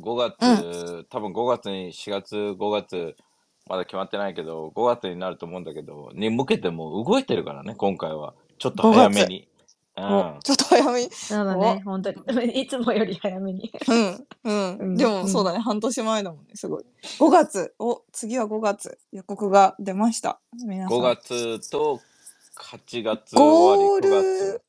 [0.00, 0.64] 5うん。
[0.64, 3.16] 月、多分5月に、4月、5月、
[3.68, 8.34] まだ決まってないけど、5月になると思うんだけど、に向けてもう動いてるからね、今回は。
[8.58, 9.08] ちょっと5月。
[9.10, 9.48] 早めに。
[9.96, 10.04] うお、
[10.38, 10.40] ん。
[10.42, 11.10] ちょっと早めに。
[11.12, 12.22] そうだお、ね、本当に。
[12.62, 13.72] いつもより早めに。
[13.88, 14.26] うん、う。
[14.44, 15.28] うんん、でもうん。
[15.28, 16.84] そうだね、半年前だもんね、すごい。
[17.18, 17.74] 5月。
[17.78, 18.98] お、次は5月。
[19.12, 20.40] 予告が出ました。
[20.64, 21.16] 皆5さん。
[21.16, 22.00] 月と
[22.56, 24.62] 8月終わゴーり、9月ル、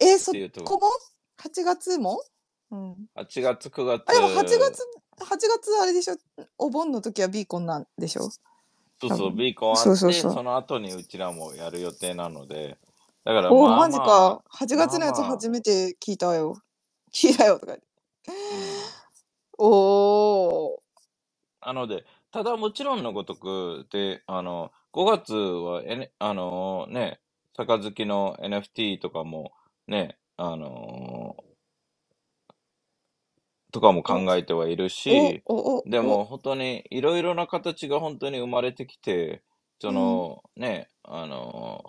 [0.00, 0.32] え、っそ
[0.64, 0.90] こも
[1.38, 2.22] ?8 月も？
[2.70, 2.96] うん。
[3.16, 4.82] 8月、9あ、でも8月、月、
[5.18, 6.16] 8月あれでしょ？
[6.58, 8.30] お盆の時はビーコンなんでしょ？
[9.00, 9.32] そうそう。
[9.32, 10.32] ビーコンあって、そうそうそう。
[10.34, 12.78] その後にうちらもやる予定なので、
[13.24, 14.42] だからおー、まあマジまか。
[14.50, 16.56] 8あ、月のやつまあまあ、初めて聞いたよ。
[17.14, 17.86] 聞いたよとか言って。
[18.50, 18.94] うん。
[19.58, 20.82] おー。
[21.66, 27.20] なので、ただもちろんのごとく、で、あの、5月は、N、あのね、
[27.54, 29.52] 杯の NFT とかも、
[29.88, 31.36] ね、あの
[33.72, 35.86] とかも考お、えてはいるお、し、お、お、お。
[35.86, 39.42] でも本当にいろいろな形が本当に生まれてきて、
[39.80, 39.92] そうん。
[39.92, 41.84] のね、あの、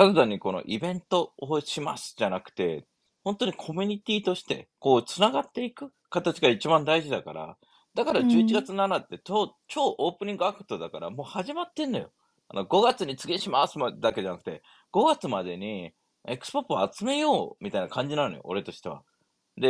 [0.00, 2.86] ただ単にこのイベントをしますじゃなくて、
[3.22, 7.58] 本当にコミュニティとして、こう、つながっていく形が一番大事だから、
[7.94, 8.62] だからう11ん。
[8.62, 12.12] 月7って超、超オープニングアクトだから、もう始まってんのよ。
[12.48, 15.92] あの、5月に次しますまだけじゃなくて、5月までに
[16.26, 19.02] エクスポップを集めようみたいな感じなのよ、俺としては。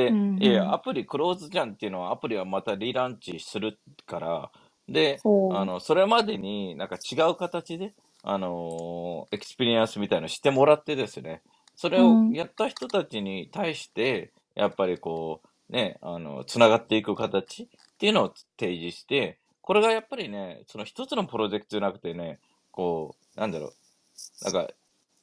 [0.08, 0.74] うで、ん、いやいや、うん。
[0.74, 4.52] アプリクローズじゃんっていうのは、アプリはまた relaunch するから、
[4.88, 11.42] で、あほの、それまでになんか違う形で、あのーエクスペリエンスみたいのしてもらってですね、
[11.74, 12.32] それをん。
[12.32, 24.72] やった人たちに対して、やっぱりこう、ね、あの、つながっていく形っていうのを提示して、これがやっぱりね、その一つのプロジェクトじゃなくてね、こう、なんだろう、なんか、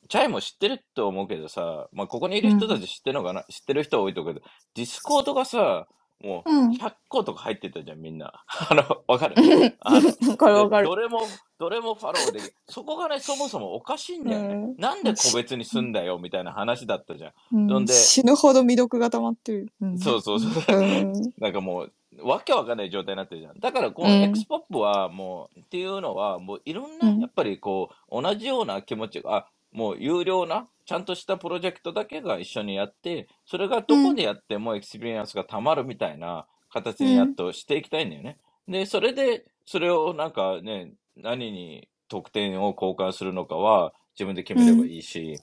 [0.09, 2.79] チャイも知ってると思うけどさ、まあ、ここにいうる人たん。
[2.79, 5.87] ち知ってるのかな、知ってる人は多いと思うけど、ディスコードがさ、
[6.23, 6.71] もううん。
[6.71, 8.43] 100個とか入ってたじゃん、みんな。
[8.69, 9.35] あの、わかる？
[9.81, 10.87] あの、 わかるわで、かる。
[10.87, 11.19] どれも、
[11.59, 14.55] どれもフォローでき、そこがね、そもそもおかしいんうだよね。
[14.55, 14.75] ん。
[14.77, 17.33] なんで個し別にすんだよ、みたいな話だったじゃん。
[17.51, 19.67] うん、そんで、死ぬほど未読が溜まってる。
[19.81, 19.97] うん。
[19.99, 20.75] そうそうそう。
[20.75, 21.33] うん。
[21.37, 21.91] なんかもう、
[22.23, 23.59] わけわかんない状態になってるじゃん。
[23.59, 24.45] だから、こうのエクスん。
[24.45, 27.21] ポップは、もう、っていうのは、もういろんな、やうん。
[27.27, 34.03] っぱりこう、同じような気持ちが、あ、もう有料な、ちゃんとしたプロジェクトだけが一緒にやって、それがどうん。
[34.09, 37.07] こでやってもエクスペリエンスがたまるみたいな形うん。
[37.07, 38.37] にやっとしていきたいんだよね。
[38.67, 44.89] で、それで、それをなんかね、何に得点を交換するのかは自分で決めればうん。
[44.89, 45.39] いいし、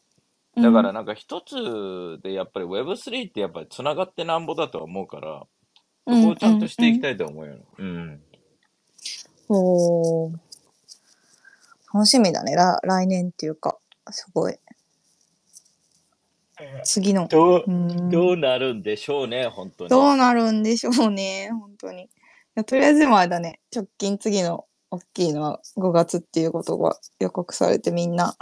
[0.56, 5.46] だからなんか一つでやっぱり Web3 ってやっぱり繋がってなんぼだとは思うから、
[6.06, 7.56] そこをちゃんとしていきたいと思うよ。
[7.78, 8.22] うん。
[9.48, 10.38] おー
[11.92, 12.54] 楽しみだね。
[12.56, 13.78] ら来年っていうか、
[14.11, 14.59] すごい。
[16.85, 17.27] 次の。
[17.27, 19.90] どうう、んどうなるんでしょうね、本当に。
[19.90, 22.09] どうなるんでしょうね、本当に。
[22.67, 28.37] とりあえずもあれだね、直近次の大きいのは5月っていうことが予告されてみんな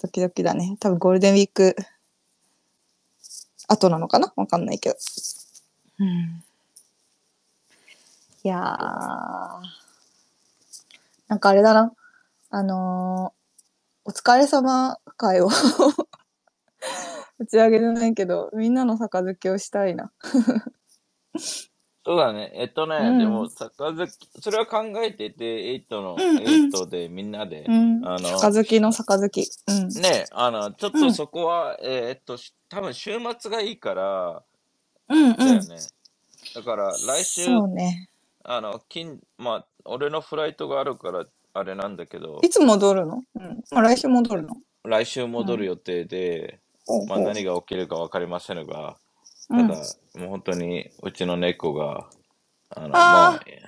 [0.00, 0.78] ドキドキだね。
[0.80, 1.76] 多分ゴールデンウィーク
[3.68, 4.32] 後なのかな？
[4.36, 4.96] わかんないけど。
[5.98, 6.42] うん、
[8.42, 8.60] いやー、
[11.28, 11.92] なんかあれだな。
[12.48, 13.39] あのー
[14.10, 15.48] お疲れ様会を
[17.38, 20.10] 打ち上げじゃないけど、みんなの杯をしたいな。
[22.04, 22.50] そうだね。
[22.56, 24.08] えっとね、うんでも、杯、
[24.40, 28.04] それは考えてて、エイトの、うんうんエイトでみんなで、うん。
[28.04, 29.48] あの杯の杯。
[29.68, 29.88] うん。
[29.90, 34.42] ね、あの、ちょっとそこは、えーっと、し多分週末がいいから、
[35.08, 35.76] うんだよね。
[36.56, 38.10] だから、来週、そうね。
[38.42, 42.40] あの、金、まあ、俺のフライトがあるから、あれなんだけど。
[42.42, 43.22] い、つ戻るの？
[43.34, 43.62] うん。
[43.72, 44.56] まあ、来週戻るの？
[44.84, 47.24] 来週戻る予定で、まあ、ほうほう。
[47.26, 48.96] 何が起きるかわかりませんが、
[49.50, 49.68] うん。
[49.68, 49.80] ただ、
[50.16, 52.08] もう本当に、うちの猫が、
[52.70, 53.60] あの、あー。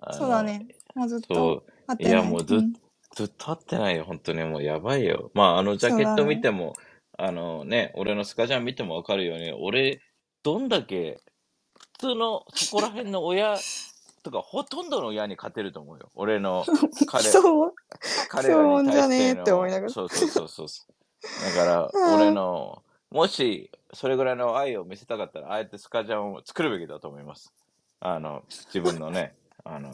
[0.00, 0.66] まあ、そうだね。
[0.94, 2.12] もうずっそとってない。
[2.12, 2.60] いや、もうず
[3.16, 5.30] ずっと会ってないよ、本当にもうやばいよ。
[5.34, 6.74] まあ、あのジャケット見ても、
[7.16, 10.00] あのね、俺のスカジャン見てもわかるように、俺、
[10.42, 11.20] どんだけ、
[11.98, 13.56] 普通のそこら辺の親
[14.24, 16.10] とか、ほとんどの親に勝てると思うよ。
[16.16, 16.64] 俺の
[17.06, 17.74] 彼、そう？
[18.28, 21.54] 彼らに対してそうじゃねえのって思いながらそうそうそうそうそう。
[21.54, 27.52] だから、 うん俺の、もし、それぐらいの愛を見せたかったら、あえてスカジャンを作るべきだと思います。
[28.00, 29.92] あの、自分のね、 あの、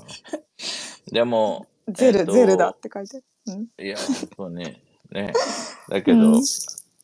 [1.13, 3.25] でも、ゼル、えっとゼルだって書いてある。
[3.79, 3.85] うん。
[3.85, 4.83] いや、本当ね。
[5.11, 5.33] ね。
[5.89, 6.43] だけど、うん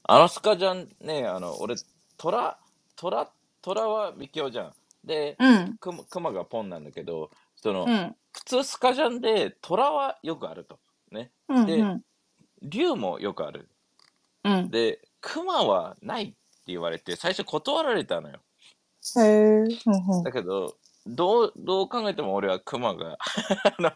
[0.09, 1.75] あのスカジャンね、あの、俺、
[2.17, 2.57] トラ、
[2.95, 3.29] トラ、
[3.61, 4.73] トラはミキオじゃん。
[5.07, 5.77] で、うん。
[5.79, 8.14] クマがポンなんだけど、その、うん。
[8.33, 10.79] 普通スカジャンでトラはよくあると。
[11.11, 11.31] ね。
[11.49, 11.66] うん。
[11.66, 12.03] でうん。
[12.62, 13.69] 竜もよくある。
[14.45, 14.71] うん。
[14.71, 18.40] で、クマはないって言われて、最初断られたのよ。
[19.16, 19.25] へえ。
[19.25, 19.69] うん
[20.19, 23.16] うんだけど、どう、どう考えても俺はクマが、
[23.79, 23.92] あの、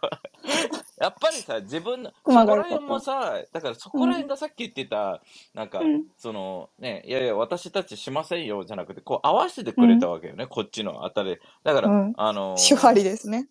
[1.01, 5.23] やっぱりさ、自分の、そこら辺もさ、だからそこら辺がさっき言ってた、
[5.55, 11.39] なんか、うんその、ね、いやいや、私たちしませんよ、じゃなくて、こう合わせてくれたわけよね、こっちのあたり。
[11.65, 13.49] だから、うんあの、手張りですね。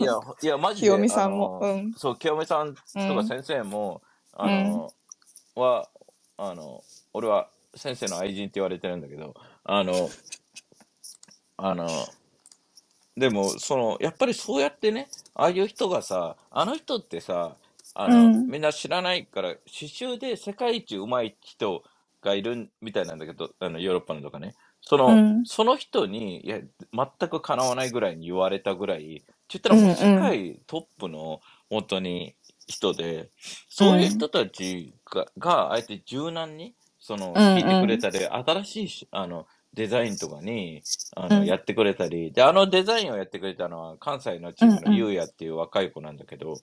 [0.00, 0.88] いや、いや、マジで。
[0.88, 1.60] 清美さんも。
[1.62, 1.92] あのうん。
[1.94, 4.92] そう、清美さんとか先生も、あの、
[5.54, 5.88] は、
[6.36, 6.82] あの、
[7.12, 10.10] 俺は先生の愛人って言われてるんだけど、あの、
[11.58, 11.88] あの、
[13.18, 17.56] でも、その、やっぱりそうやってね、ああいう人がさ、あの人ってさ、
[17.94, 18.46] あの、うん。
[18.46, 21.82] みんな知らないから、刺繍で世界一上手い人
[22.22, 24.54] がいるみたいなんだけど、あの、ヨーロッパのとかね。
[24.80, 25.44] その、うん。
[25.44, 26.60] その人に、いや、
[26.92, 29.96] 全くかなわないぐらいに言われたぐらい、って言ったらもううんうん。
[29.96, 32.36] 世界トップの、本当に
[32.68, 33.30] 人で、
[33.68, 39.46] そういう人たちが、があえて柔軟に、その、うん聞いてくれたり、新しいし、あの、
[39.78, 40.82] デザインとかに、
[41.14, 41.46] あの、うん。
[41.46, 44.84] やってくれたり、で、あのデザインをやってくれたのは、関西のチームうんうん。
[44.86, 46.54] のゆうやっていう若い子なんだけど、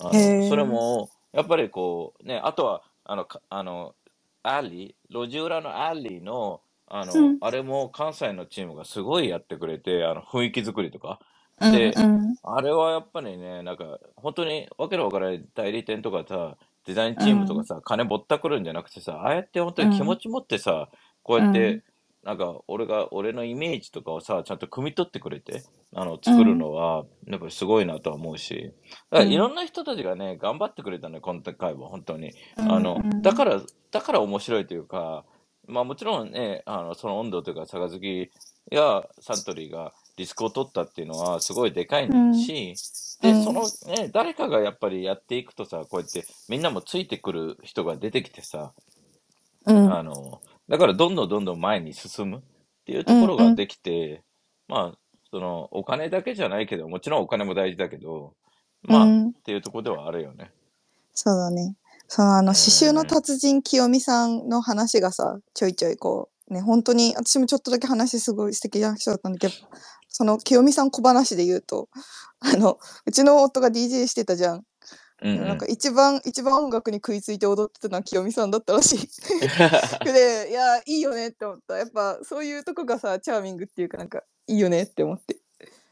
[0.00, 3.94] あの、それも、やっぱりこう、ね、あとは、あの、かあの、
[4.42, 7.38] アリー、路地裏のアリーの、あの、うん。
[7.40, 11.20] あれも関西のチームがすごいやってくれて、あの、雰囲気作りとか。
[11.60, 12.36] うんでうん。
[12.42, 20.88] あれはやっぱりね、なんか、本当にわけのわからない代理店とかさ、デザインチームとかさ、金ぼったくるんじゃなくてさ、ああやって本当に気持ち持ってさ、
[21.22, 21.82] こうやって、うん
[22.26, 25.62] なんか、俺が、俺のイメージとかをさ、ちゃんと汲み取ってくれて、
[25.94, 28.72] あの、作るのは、やっぱりすごいなとは思うし、
[29.12, 29.32] だからうん。
[29.32, 32.34] いろんな人たちがね、頑張ってくれたね、今回は、本当に。
[32.58, 32.72] うん。
[32.72, 33.22] あのう、ん。
[33.22, 33.62] だから、
[33.92, 35.24] だから面白いというか、
[35.68, 38.32] まあもちろんね、あの、その温度というか、杯
[38.72, 42.74] やサントリーがリスクを取ったっていうのはすごいでかいし、
[43.22, 43.44] で、うん。
[43.44, 48.72] そのね、誰かがやっぱりやっていくとさ、こうやってみんなもついてくる人が出てきてさ、
[49.66, 49.92] うん。
[49.92, 52.40] あの、だからどんどんどんどん前に進むっ
[52.84, 54.22] ていうところができて、
[54.68, 54.98] まあ、
[55.30, 58.34] その、お金だけじゃないけど、もちろんお金も大事だけど、
[58.82, 60.52] まあ、うんっていうところではあるよね。
[61.12, 61.76] そうだね。
[62.08, 69.54] そのあの刺繍の達人清美さんの話がさちょいちょいこうね本当に私もちょっとだけ話すごい素敵な人だったんだけど
[70.08, 71.88] その清美さん小話で言うと
[72.40, 74.62] あのうちの夫が DJ してたじゃん。
[75.22, 75.48] うん、うん。
[75.48, 79.10] なんか一番一番音楽に食いついて踊ってたのは清美さんだったらしい。
[80.04, 85.38] でいやいいよねって思ったやっぱそういうとこがさチャーミングっていうかなんかいいよねって思って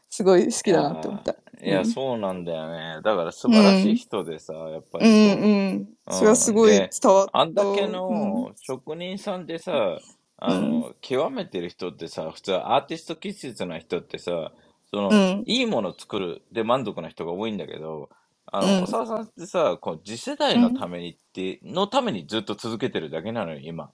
[0.09, 1.35] すごい好きいだなって思っやた。
[1.61, 1.85] ー、いうや、ん。
[1.85, 3.01] そうなんだよね。
[3.03, 3.97] だから素う晴らしいん。
[3.97, 5.89] 人でさ、やっぱうりこんうん。
[6.09, 6.59] それはすう、うん。
[6.59, 7.99] ごいで、伝わっあんだけた。
[8.09, 8.47] うん。
[8.47, 10.01] の職人さんでさ、
[10.47, 10.85] うあん。
[10.85, 14.53] の、極めてる人ってさ、普通アーティスト気質な人ってさ、
[14.91, 15.45] その、うん。
[15.45, 18.09] いいもの作るで満足な人が多いんだけど、
[18.51, 18.95] あの、小うん。
[19.05, 20.61] 沢さんってさ、こう次世代うん。
[20.61, 23.91] のためにって、のためにずっと続けてるだけなのよ、今。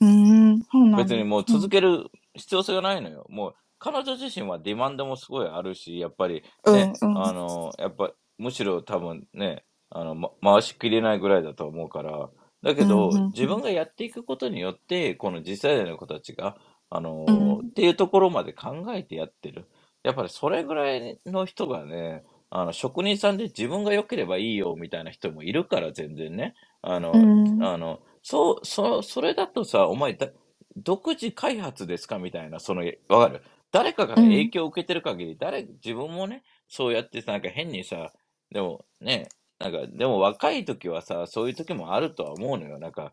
[0.00, 0.62] うん。
[0.64, 1.14] そうなんだ。
[1.14, 1.60] 別にもううん。
[1.60, 3.26] 続ける必要性がないのよ。
[3.28, 7.22] もう彼女自身はディマンドもすごいあるし、やっぱりうんね、うん。
[7.22, 12.30] あの、やっぱむしろ多分ね、あの、ま、回しきれないぐらいだと思うから、
[12.62, 16.56] だけうんど、うん自分がやっていくことによって、この次世代の子たちが、
[16.90, 17.72] あのうーっん。
[17.74, 19.66] ていうところまで考えてやってる。
[20.02, 26.54] やっぱりそれぐらいの人がね、あの、職人さんで自分が良ければいいよみたいな人もいるから、全然ね。
[26.82, 27.70] あの、うん。
[27.70, 30.28] あの、そう、そ、それだとさ、お前だ、
[30.76, 33.42] 独自開発ですかみたいな、その、わかる？
[33.72, 34.50] 誰かから影うん。
[34.50, 38.12] 響を受けてる限り、誰、自分もね、そうやってさ、なんか変にさ、
[38.50, 39.28] でもね、
[39.60, 42.78] なんか、でも若い時はさ、そういう時もあるとは思うのよ。
[42.80, 43.12] なんか、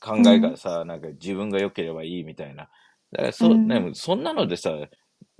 [0.00, 2.68] 考えがさ、なんか自分が良ければいいみたいな。
[3.12, 3.94] だからうそ、ね、ん。
[3.94, 4.70] そんなのでさ、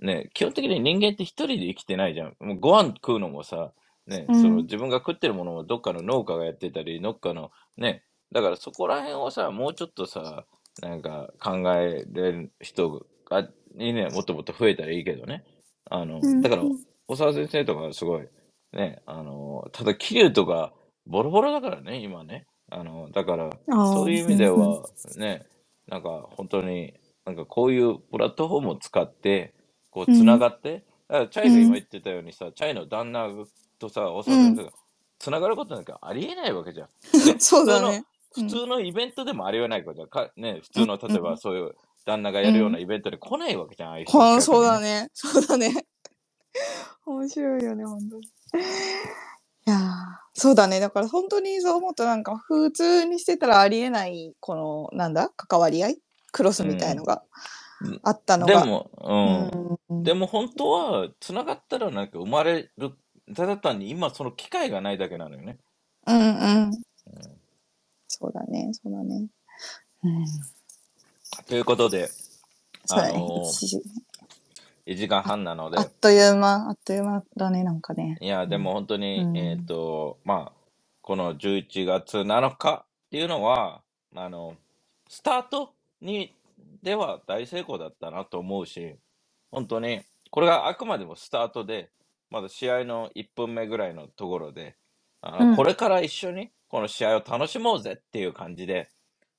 [0.02, 2.36] ね、基本的に人間って一人で生きてないじゃん。
[2.40, 3.72] もうご飯食うのもさ、
[4.06, 4.62] ね、うそのん。
[4.62, 10.44] 自分が食ってるものもどっかの農家がやってたり、どっかのね、だからそこら辺をさ、もうちょっとさ、
[10.82, 15.44] なんか考えれる人が、にね、もっともっと増えたらいいけどね。
[15.88, 16.42] あの、うん。
[16.42, 16.64] だから、
[17.06, 18.26] 小沢先生とかすごい、
[18.72, 20.74] ね、あの、ただ、桐生とか、
[21.06, 22.46] ボロボロだからね、今ね。
[22.70, 23.50] あの、だから。
[23.94, 24.82] そういう意味では、
[25.16, 25.46] ね、
[25.88, 29.54] なんか本当に、なんかこういうプラットフォームを使って、
[29.92, 33.28] こう、つながって、だからチャイが今言ってたようにさ、チャイの旦那
[33.78, 34.72] とさ、小沢先生が
[35.18, 36.88] つながることなんかありえないわけじゃん。
[37.24, 38.04] でそうだね。
[38.34, 40.08] 普通のイベントでもありえないことじゃん。
[40.08, 41.74] かね、普通の、例えばそういう
[42.06, 44.06] 旦那がやるようなイベントで来ないわけじゃん、ああい
[44.40, 45.02] そうだね。
[45.02, 45.10] ね。
[45.14, 45.86] そうだね。
[47.04, 48.22] 面白いよね、本当に。
[48.24, 49.80] いやー
[50.34, 50.80] そうだね。
[50.80, 55.98] だから本当にそう思うとなんか普通にしてたらありえない、この、なんだ関わり合い？
[56.32, 57.20] クロスみたいのがうん
[58.02, 58.60] あったのが。
[58.60, 58.90] でも、
[59.90, 59.96] うん。
[59.96, 60.02] うん。
[60.02, 62.92] でも本当は、つながったらなんか生まれる、
[63.34, 65.58] ただ単に今その機会がないだけなのよね。
[66.06, 66.26] うんうん。
[66.64, 66.72] うん
[68.08, 69.26] そうだね、そうだね。
[70.04, 70.24] うん。
[71.46, 72.08] ということで、
[72.84, 73.14] そうだね。
[73.14, 73.82] あのー一時
[74.86, 78.18] 1時間半なのであ、っという間、あっという間だね、なんかね。
[78.20, 80.52] いや、でも本当に、うんえっ、と、まあ、
[81.00, 83.82] この11月7日っていうのは、
[84.14, 84.56] あの、
[85.08, 86.34] スタートに、
[86.82, 88.96] では大成功だったなと思うし、
[89.50, 91.90] 本当に、これがあくまでもスタートで、
[92.30, 94.76] まだ試合の1分目ぐらいのところで、
[95.20, 95.56] あのうん。
[95.56, 98.88] これから一緒にこの試合を楽しもうぜっていう感じで、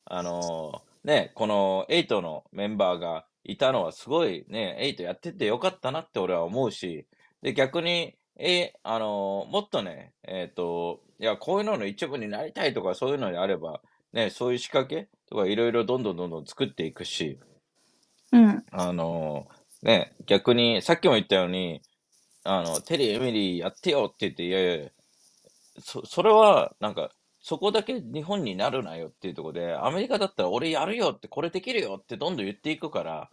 [0.06, 7.08] あのね、この8のメンバーがいたのはすごいね、8やっててよかったなって俺は思うし、
[7.42, 13.82] で、逆に、え、あのもっとね、えっ、と、いや、こういうのの一部になりたいとかそういうのであれば、
[14.14, 17.40] ね、そういう仕掛けとかいろいろどんどんどんどん作っていくし、
[18.32, 18.64] うん。
[18.72, 19.48] あの
[19.82, 21.82] ね、逆に、さっきも言ったように、
[22.44, 24.90] あの、テリー、エミリーやってよって言って、いやいやいや
[25.80, 33.30] そ、それは、なんか、そこだけ日本になるなよっていうところで、アメリカだったら俺やるよって、これできるよってどんどん言っていくから、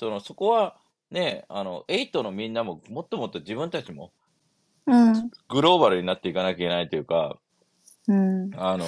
[0.00, 0.76] その、そこは、
[1.10, 4.12] ね、あの、8のみんなももっともっと自分たちも
[4.86, 5.30] うん。
[5.48, 7.38] グローバルになっていかなきゃいけないというか、
[8.08, 8.50] うん。
[8.56, 8.84] あの、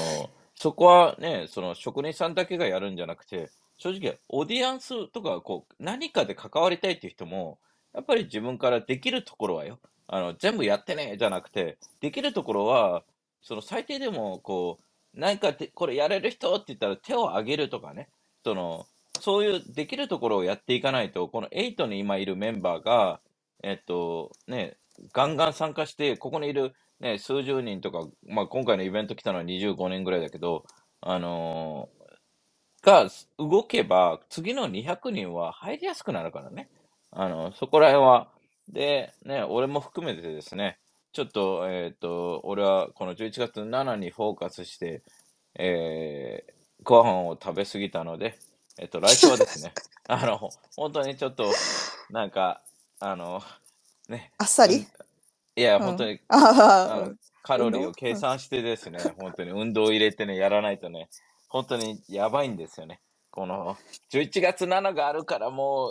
[0.64, 7.58] そこはね、その職人さんだけがやるんじゃなくて、正直、オーディエンスとか、こう、何かで関わりたいっていう人も、
[7.92, 13.02] やっぱり自分からできるところはよ、あの、全部やってね、じゃなくて、できるところは、
[13.42, 18.08] その最低でも、こう、何かてこれやれる人って言ったら手を挙げるとかね、
[18.42, 18.86] その、
[19.20, 23.20] そういうできるところをやっていかないと、この8に今いるメンバーが、
[23.62, 24.78] えっと、ね、
[25.12, 26.72] ガンガン参加して、ここにいる、
[27.04, 30.64] ね、数十人とか、まあ、今回のイベント来たのは25年ぐらいだけど、
[31.00, 32.04] あのー
[32.84, 36.68] が動けば、次の200人は入りやすくなるからね。
[37.10, 38.28] あの、そこら辺は。
[38.68, 40.78] で、ね、俺も含めてですね、
[41.12, 45.02] ちょっと、えっ、と、俺はこの11月7にフォーカスして、
[45.58, 46.52] えー、
[46.82, 48.38] ご飯を食べ過ぎたので、
[48.78, 49.72] えっ、と、来週はですね、
[50.06, 51.50] あの、本当にちょっと、
[52.10, 52.62] なんか、
[53.00, 53.42] あの、
[54.08, 54.86] ね、あっさり？
[55.56, 56.20] いや、うん本当に
[57.42, 61.10] カロリーを計算してですね、本当に運動を入れてね、やらないとね、
[61.48, 63.00] 本当にやばいんですよね。
[63.30, 63.76] この、
[64.10, 65.90] 11月7があるからも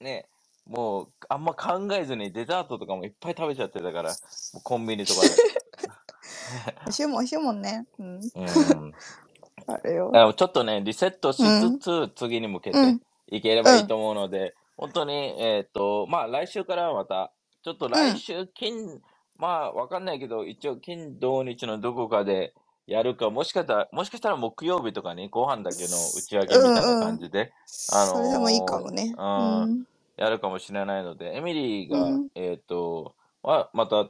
[0.00, 0.26] う、ね、
[0.66, 5.28] もう、あんま考えずにデザートとかもいっぱい食べちゃってたから、もうコンビニとかで。
[6.82, 7.86] 美味しいもん美味しいもんね。
[7.98, 8.06] うん。
[8.06, 8.94] うん。
[9.66, 10.20] あれよだ。
[10.20, 17.32] からちょっとね、リセットしつつ、次に向けてうんいければいいと思うので、本当に、えっ、と、まあ、来週からはまた、
[17.64, 18.12] ちょっとうん。
[18.12, 19.00] 来週金、
[19.38, 22.52] まあわかんないけど、一応金土日のどこかで
[22.86, 27.16] やるか、もしかしたら、もしかしたら木曜日とかにご飯だけの打ち上げうみたいなんうん。
[27.16, 27.52] 感じで、
[27.88, 29.14] あそれでもいいかのもね。
[29.16, 29.84] うーうん、ん。
[30.18, 32.28] やるかもしれないので、エミリーが、うん。
[32.34, 34.04] えっと、は、また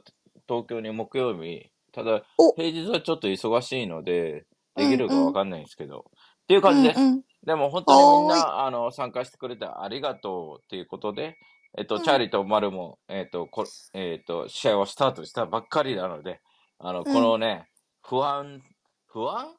[0.49, 4.45] 東京に木曜日、ただお、平日はちょっと忙しいので、
[4.75, 5.25] うんできるかうん。
[5.27, 6.11] わかんないんですけど、
[6.43, 6.99] っていうう感じです。
[6.99, 7.23] んうん。
[7.45, 8.27] でも本当にみん。
[8.27, 11.37] な、あの、参加してくれてありがとうっていうことで、
[11.77, 12.19] えっと、チャーうん。
[12.19, 16.41] リーとマルも、えっと、こ、えっと、試合をスタートしたばっかりなので、
[16.79, 17.21] あの、こうん。
[17.21, 17.67] のね、
[18.03, 18.61] 不安、
[19.07, 19.55] 不安？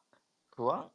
[0.55, 0.91] 不安？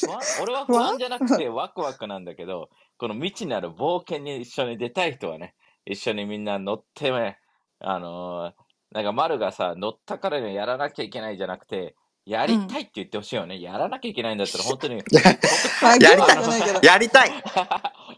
[0.00, 0.32] 不安？
[0.36, 0.98] 俺は 不安？
[0.98, 5.54] じゃなくてワクワクなんだけど、この未知なる冒険に一緒に出たい人はね、
[5.86, 7.38] 一緒にみんな乗ってね、
[7.80, 8.54] あのー
[8.92, 11.96] なんか丸がさ、乗ったからにやらなきゃいけないじゃなくて、
[12.26, 12.54] やうん。
[12.54, 13.60] りたいって言ってほしいよね。
[13.60, 15.00] やらなきゃいけないんだったら本当に、い
[16.04, 16.44] や、りたい。
[16.82, 17.32] やりたい。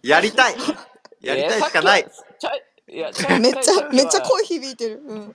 [0.02, 0.54] やりたい。
[1.26, 2.06] やりえーたいしかない。
[2.38, 2.50] ちゃ
[2.88, 5.02] いや、ちゃいめっちゃ、めっちゃは、声響いてる。
[5.06, 5.34] うん。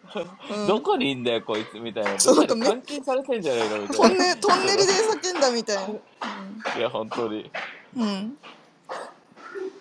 [0.51, 0.67] うん。
[0.67, 2.11] どこにいんだよ、こいつみたいな。
[2.55, 4.07] 監禁されてんじゃないのみたいな。
[4.07, 5.83] トンネ、トンネルでそ叫んだみたいな。
[5.83, 5.91] うん。
[5.93, 5.99] う。
[6.79, 7.51] いや、本当に。
[7.97, 8.03] うん。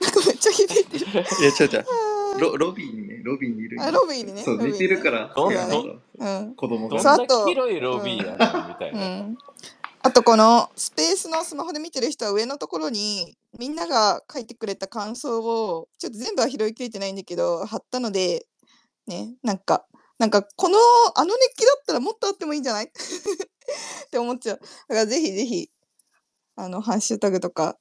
[0.01, 1.07] なんかめっちゃ響いてる。
[1.07, 1.85] いや、違う違う。
[2.37, 3.91] あロ、ロビーにね、ロビーにいるーあ。
[3.91, 4.43] ロビーにね。
[4.43, 4.73] そう、寝。
[4.73, 6.49] てるから、どん、ど、ん。
[6.49, 7.01] ど子供が。
[7.01, 8.05] そう、あと、広いうロん。
[8.05, 8.33] ビーや
[8.69, 9.27] みたいうな。
[10.05, 10.09] ん。
[10.09, 18.47] あとこのスペースのスマホで見てる人は上のところにみんなが書いてくれた感想をちょっと全部は拾いきれてないんだけど貼ったので
[19.07, 19.87] ねなんか
[20.19, 20.79] なんかこの
[21.17, 22.87] あの熱気だったらもっとあってもいいんじゃない？
[22.91, 24.61] って思っちゃう。
[24.61, 25.71] だからぜひぜひ
[26.57, 27.77] あのハッシュタグとか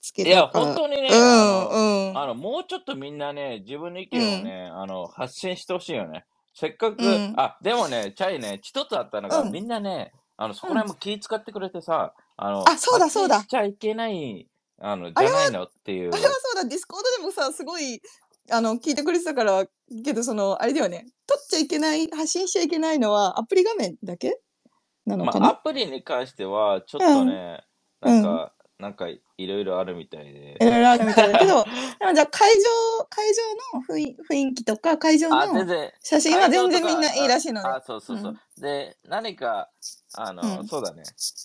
[0.00, 2.12] つけいや、本当にね、うあんうん。
[2.14, 4.44] の、あの、もうちょっとみんなね、自分の意う見をん。
[4.44, 6.24] ね、あの、発信してほしいよね。
[6.54, 7.34] せっかく、うん。
[7.36, 9.52] あ、でもね、チャイね、一つあったのが、うん。
[9.52, 10.74] みんなね、あの、そこうん。
[10.76, 13.40] ら辺も気使ってくれてさ、あの、あそうだ発信そうだ。
[13.40, 14.48] しちゃいけない、
[14.80, 16.10] あの、じゃないのっていう。
[16.14, 16.64] あれはそうだ。
[16.64, 18.00] ディスコードでもさすごい
[18.50, 19.66] あの聞いてくれてたから
[20.04, 21.06] けどそのあれだよね。
[21.26, 24.40] 取っちゃいけない発信しちゃいけないのはアプリ画面だけ
[25.08, 27.64] なのまあ、かな、アプリに関しては、ちょっとね、
[28.02, 28.14] うん。
[28.14, 30.56] なんか、なんか、いろいろあるみたいで。
[30.60, 31.64] いろいろあるみたいだけど、
[31.98, 35.92] でもじゃあ会場、会場の雰囲雰囲気とか、会場の然。
[36.00, 37.66] 写真は全然みんないいらしいので。
[37.68, 38.38] あ、あそうそうそう。
[38.60, 39.68] で、何か、
[40.14, 41.02] あの、うんそうだね。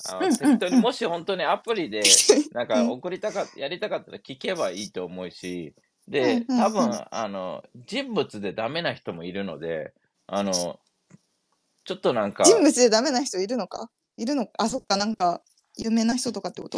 [0.09, 2.03] あの、うんうん適当に、もし本当にアプリで、
[2.53, 5.73] なんかうん送りたかっやりたかったら聞けばいいと思うし、
[6.07, 9.95] で、うんうんうん多分、あの、人物でダメな人もいるので、
[10.27, 10.51] あの、
[11.85, 13.89] ちょっとなんか、人物でダメな人いるのか？
[14.17, 14.47] いるの？
[14.59, 15.41] あ、そっか、なんか、
[15.77, 16.77] 有名な人とかってこと？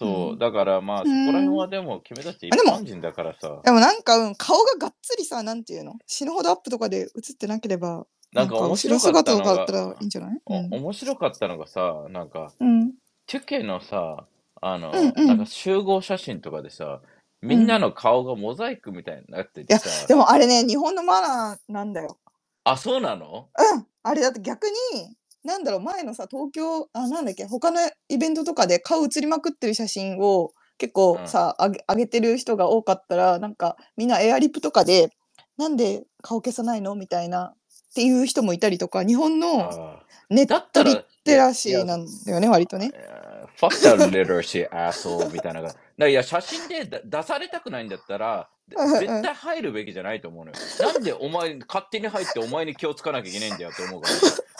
[0.00, 0.32] そう。
[0.32, 0.38] う、ん。
[0.38, 5.94] だからまあ、そこら辺はでも、君たち一般人だからさ、でもなんか、うん、顔ががっつりさ、なんていうの？
[6.06, 10.40] 死ぬほどアップとかで映ってなければ、なんか面後白ろかったの姿とかだったらがいいんじゃない？
[10.46, 12.92] お面白かったのがさ、なんか、うん。
[13.26, 14.24] チュケのさ、
[14.62, 15.26] あの、うんうん。
[15.26, 17.00] なんか集合写真とかでさ、
[17.42, 22.18] みんなの顔がモザイクみたいになっていやてさ、、でもあれね、日本のマナーなんだよ。
[22.64, 23.48] あ、そうなの？
[23.74, 23.86] うん。
[24.02, 35.10] あれだって逆に、なんだろう、前のさ、東京、あ、なんだっけ、他のイベントとかで顔映りまくってる写真を結構うんさ、あげ上げてる人が多かったら、なんかみんなエアリップとかで、
[35.56, 37.54] なんで顔消さないのみたいな、
[37.90, 42.92] っていう人もいたりとか、日本のあネットリだったら、テラシーなんだよね、割とね。
[43.58, 45.68] fuck that literacy asshole みたいなのが。
[45.68, 50.56] だからいや、写真でだ出されたくないんだったら、絶対入るべきじゃないと思うのよ。
[50.80, 54.08] なんでお前、勝手に入ってお前に気をつかなきゃいけないんだよって思うか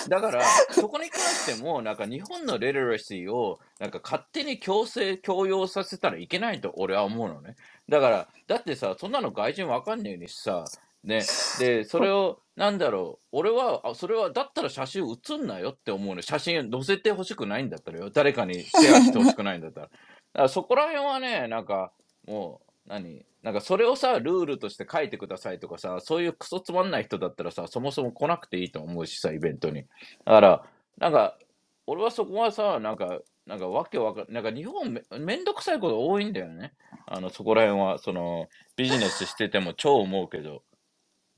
[0.08, 0.20] ら。
[0.20, 7.56] だから、そこに関しても、なんか日本のリテラシーを、なんか勝手に強制、強要させたらいけないと俺は思うのね。
[7.88, 10.64] だから、だってさ、そんなの外人わかんないにしさ、
[11.02, 11.22] ね、
[11.58, 16.20] で、それを、なんだろう、俺は、あそれは、だったら写真写んなよって思うの。
[16.20, 18.10] 写真載せてほしくないんだったらよ。
[18.10, 19.86] 誰かにシェアしてほしくないんだったら。
[19.86, 19.98] だか
[20.42, 21.92] らそこら辺はね、なんか、
[22.26, 23.24] もう、何？
[23.42, 29.82] なんかそれをさ、ルールとして書いてくださいとかさ、そういうクソつまんない人だったらさ、そもそも来なくていいと思うしさ、イベントに。
[30.24, 30.66] だから、
[30.98, 31.38] なんか、
[31.86, 36.74] 俺はそこはさ、なんか、なんかわけわかんなんか日本めめんどくさいこと多いんだよね。
[37.06, 40.62] あの、そこら辺は、その、ビジネスしてても超思うけど、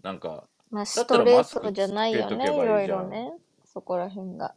[0.03, 2.83] なんか、まあ、だストレートじゃないよね、いろ。
[2.83, 3.33] いろね。
[3.65, 4.55] そこら辺が。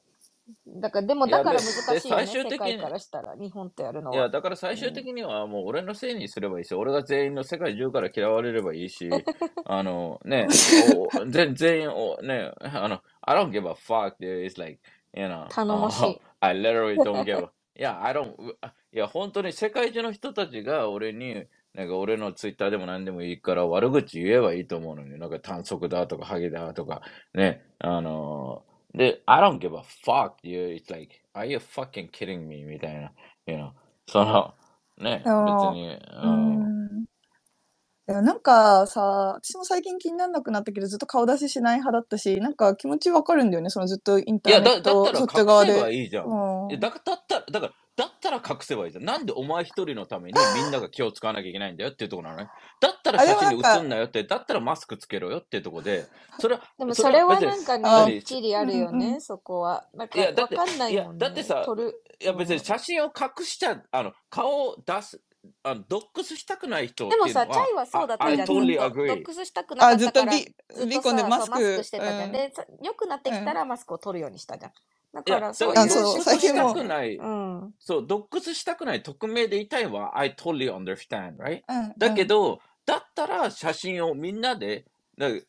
[0.67, 4.29] だから、でもだからで難しいよね、で最終的に世界からしたら、日本とやるのいや、は。
[4.29, 9.09] だから最終的にはもう俺のせいにすればいいし、俺が全員の世界中から嫌われればいいし、
[9.65, 10.47] あの、ね、
[10.95, 14.45] お全全員を、ね、あの、I don't give a fuck, dude.
[14.45, 14.79] It's like,
[15.15, 16.21] you know, 頼もし uh, い。
[16.41, 18.33] I literally don't give a, いや、I don't,
[18.93, 27.01] いや、本当に世界中の人たちが俺に、なんか俺のツイッターでも何でもいいから悪口言えばいいと思うのに、なんか短足だとかハゲだとか、
[27.33, 28.63] ね、あの
[28.95, 30.75] で、I don't give a fuck, dude.
[30.83, 32.63] It's like, are you fucking kidding me?
[32.65, 33.11] みたいな、
[33.47, 33.71] you know,
[34.07, 34.55] その、
[34.99, 35.97] ね、別に、う
[38.07, 39.01] うん、なんかさ、
[39.41, 43.69] 私も最近気にならなくなったけど、ずっと顔出ししない派だったし、なんか気持ちわかるんだよね。
[43.71, 45.73] そのずっとインタいや、ーネッだ、だったト、そっちら側で。
[45.73, 46.27] 隠せばいいじゃん。
[46.27, 49.05] うんいや、だだったら、だから、だったら隠せばいいじゃん。
[49.05, 52.49] なんでお前一人のためにみんなが気を使わなきゃいけないんだよっていうところなのね。
[52.81, 56.05] だったら写真に写んなよって、だったらマスクつけろよっていうところで、
[56.39, 58.91] それは、でもそそれはなんかね、あ、一理あるよ。
[58.91, 59.87] ね、そこは。
[59.93, 61.19] なんいや、かだって、わかんないもんね。
[61.19, 62.03] だってさ、撮る。
[62.21, 62.63] いや別にうん。
[62.63, 65.21] 写真を隠しちゃ、あの、顔を出す、
[65.63, 68.47] あの、ドックスしたくない人っでもさ、ていうのは、チャイはそうあだったじゃん。
[68.47, 68.89] totally と。
[69.05, 72.25] ドッ.クスしたくなかあ、ったから、ずっとビ、コンでマスク、クしてたじゃん。
[72.25, 73.39] うん、で、さ良くなってうん。
[73.39, 74.71] きたらマスクを取るようにしたじゃん。
[75.15, 77.73] だから、だそういう仕クスした最近もう、くない、うん。
[77.79, 81.61] そう、ドックスしたくない匿名でいたいは、I totally understand, right?
[81.69, 82.15] うん、だうん。
[82.15, 84.85] けど、だったら写真をみんなで、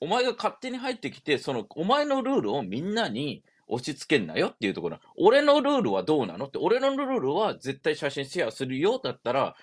[0.00, 5.00] お前が勝手に入ってきて、その、お前のルールをみんなに押し付けんなよっていうところ。
[5.16, 9.56] 俺のルールはどうなのって、俺のルールは絶対写真シェアするよだったら、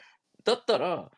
[0.44, 1.10] だったら、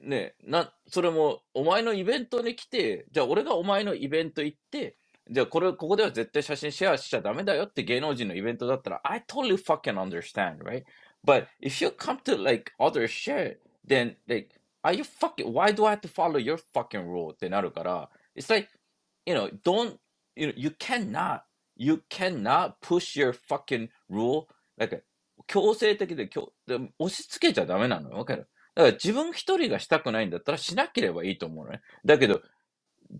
[0.00, 4.96] ね、な、それも、お前のイベントに来て、じゃあ俺がお前のイベント行って、
[5.30, 10.84] じゃあこれ、ここでは絶対写真シェアしちゃダメだよって芸能人のイベントだったら、I totally fucking understand, right?
[11.24, 14.50] But if you come to like other shit, then like,
[14.82, 17.32] are you fucking, why do I have to follow your fucking rule?
[17.32, 18.68] ってなるから、it's like,
[19.24, 19.96] you know, don't,
[20.36, 21.40] you know, you cannot,
[21.76, 24.46] you cannot push your fucking rule,
[24.76, 25.02] like,
[25.46, 28.16] 強制的で、強で押し付けちゃダメなのよ。
[28.18, 31.80] わかるだから自分一人がしたくないんだったらしなければいいと思うのね。
[32.04, 32.42] だけど、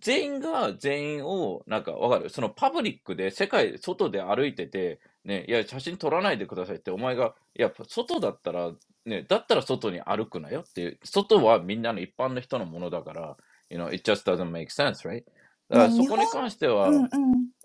[0.01, 2.31] 全員が全員を、なんかわかる？
[2.31, 8.73] そのパブリックで世界、外で歩いてて、ね、いや、写真撮らないでくださいって、お前が、いや、外だったら、
[9.07, 13.37] ね、だったら外に歩くなよっていう、外はみんなの一般の人のものだから、
[13.71, 15.25] you know, it just doesn't make sense, right?
[15.71, 17.05] だからそこに本、関しては、うんうん。
[17.05, 17.09] い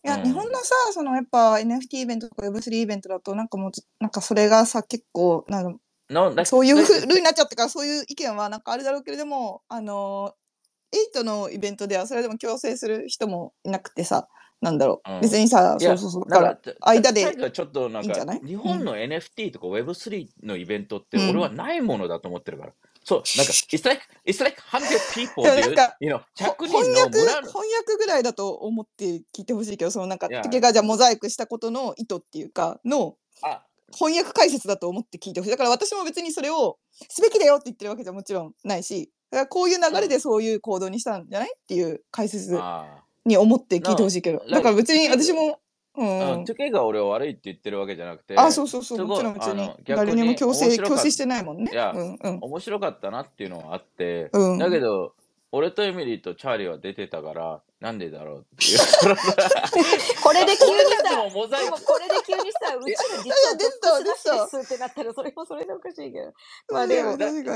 [0.04, 10.34] や、うん日本のさ、そのやっぱ NFT イベントとか Web3 イベントだと、なんかもうず、なんかそれがさ、結構、なんか no, そういう like, 風になっちゃったから、そういう意見はなんかあるだろうけれども、あの、
[11.14, 14.28] 8のイベントではそれでも強制する人もいなくてさ、
[14.62, 15.10] なんだろう。
[15.12, 16.26] うん別にさ、そうそうそう。
[16.26, 18.40] か、だから、ち間でちょっとなんか、いいんじゃない？
[18.40, 18.48] うん。
[18.48, 21.56] 日本の NFT とか Web3 のイベントってう俺はん。
[21.56, 22.74] ないものだと思ってるから。
[23.04, 25.76] そう、なんか、it's like, it's like 100 people, でもなん dude.
[25.76, 35.52] か、You know, ほ100翻人の訳、村の、翻訳ぐらいだと思って聞いてほしいけど、そのなんか、竹がじゃあモザイクしたことの意図っていうか、のあ、翻訳解説だと思って聞いてほしい。
[35.52, 36.78] だから私も別にそれを
[37.10, 44.44] すべきだよって言ってるわけじゃもちろんないし、だからこういう流うん、れでそういう行動にしたんじゃないっていう解説あに思って聞いてほしいけど。
[44.50, 45.60] だから別に 2K 私も、
[45.98, 46.08] ううん、
[46.42, 46.44] ん。
[46.44, 48.98] 2K が俺を悪いって言ってるわけじゃなくあ、て、そうそうそう。
[48.98, 51.76] すもちろん別に誰逆にも強制、白かっ強制してないもんねい。
[51.76, 52.38] や、うんうん。
[52.42, 54.58] 面白かったなっていうのはあって、うん。
[54.58, 55.14] だけど、
[55.52, 58.80] 俺とエミリーとチャーリーは出てたから、なんでだろうっていう。
[60.22, 64.40] これで急にさ、もモザイク、でもこれで急にさ、うちいや、ら実いや、はドッ出てたわ、クス出てたわ。
[64.44, 66.34] なしですってなったら、それもそれでおかしいけど。
[66.70, 67.18] まあでも。
[67.18, 67.54] 全員、全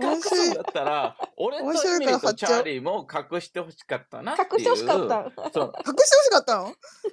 [0.00, 2.46] 隠すんだったら、俺面とエ白いからミリーとチ。
[2.46, 5.50] ャーリーも隠してほしかったなってい隠してほしかっう、た。
[5.52, 6.64] そう、隠してほしかったの？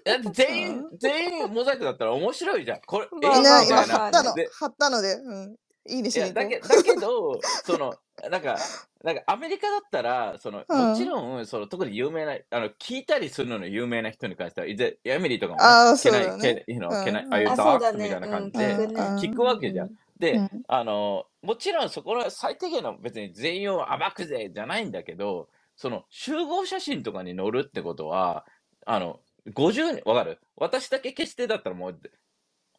[0.03, 0.97] だって全員、うん。
[0.99, 2.81] 全員モザイクだったら面白いじゃん。
[2.81, 3.97] これ、まあえいな、今みたいな。
[3.99, 4.33] 貼ったの。
[4.35, 5.57] で、貼ったので、うん。
[5.89, 7.97] いいねいや、だけ、だけど、その、
[8.29, 8.71] なんか、
[9.03, 10.73] なんかアメリカだったら、その、う。
[10.73, 11.11] もちうん。
[11.11, 16.57] ろん、その、特に有名な、あの、聞いたりするのの有名な人に関しては、いぜ、エミリーとかもね、ああ、can そう I, だね。
[16.57, 17.51] can, you know, うん can I, う are you ん。
[17.51, 17.97] あ、そうだ dogs?
[17.99, 18.21] みたいね。
[18.21, 18.87] なうん、感じで聞くね。
[18.95, 19.89] うん聞くわけじゃん。
[19.89, 20.63] うで、ん。
[20.67, 28.45] あの、もちろんそこは最低限の別に全員を暴くぜじゃないんだけど、その集合写真とかに載るってことは、
[28.85, 29.19] あの、
[29.53, 30.39] 50人、わかる？
[30.55, 31.99] 私だけ消してだったらもう、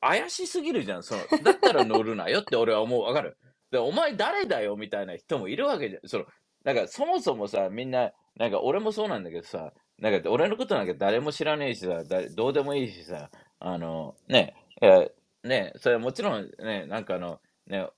[0.01, 1.03] 怪しすぎるじゃん。
[1.03, 3.03] その、だったら乗るなよって俺は思う。
[3.03, 3.37] わかる？
[3.71, 6.09] で、お前誰だよみたいな人もいるわけじゃん。
[6.09, 6.25] その、
[6.65, 15.05] なんかそもそもさ、みんな、なんか俺もそうなんだけどさ、なんか俺のことなんか誰も知らねえしさ、だどうでもいいしさ、あの、ね、いや、
[15.43, 17.89] ね、それはもちろんね、なんかあの、ね、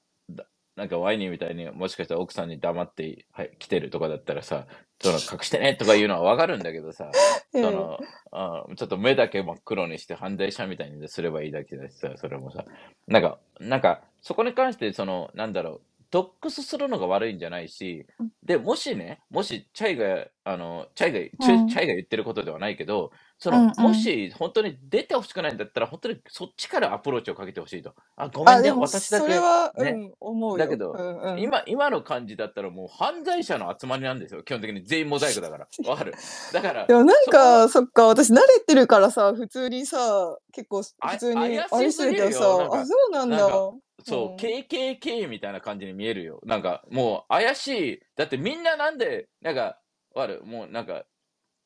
[0.81, 4.67] なんかワイニーみたいにもしかしたら奥さんに黙って、はい、来てるとかだったらさ、
[4.99, 7.11] その隠してねとか言うのはわかるんだけどさ、
[7.53, 7.63] う ん。
[7.63, 7.99] その、
[8.33, 12.65] あちょっと目だけ真っ黒にして犯罪者みたいにすればいいだけだしさ、それもさ、
[13.09, 15.81] なんか、なんか、そこに関して、その、なんだろう、
[16.11, 18.07] ドックスするのが悪いんじゃないし、
[18.43, 27.95] で、もしね、もし、チャイが、あの、チャイが、チうんャチャイが言ってることではないけど、その、うんうんもし、本当に出てほしくないんだったら、本当にそっちからアプローチをかけてほしいと。
[28.17, 30.61] あ、ごめあ、んね、私だけ、それは、うね、ん、思うよ。
[30.61, 31.41] だけど、うんうん。
[31.41, 34.43] 今、今の感じだったらもう犯罪者の集まりなんですよ。
[34.43, 35.69] 基本的に全員モザイクだから。
[35.85, 36.19] わかる？
[36.51, 42.57] だから、でもなんそこは、か、そっか、私慣れてるからさ、普通にさ、結構、普あ、通に怪あれしすぎるしてるけどよ。
[42.57, 43.45] なんさ、あ、か、そうなんだ。
[43.47, 43.73] なんか、
[44.05, 44.37] そう、うん。
[44.37, 46.41] KKK みたいな感じに見えるよ。
[46.45, 48.01] なんか、もう怪しい。
[48.17, 49.81] だってみんななんで、なんか、
[50.15, 51.05] わかるもうなんか、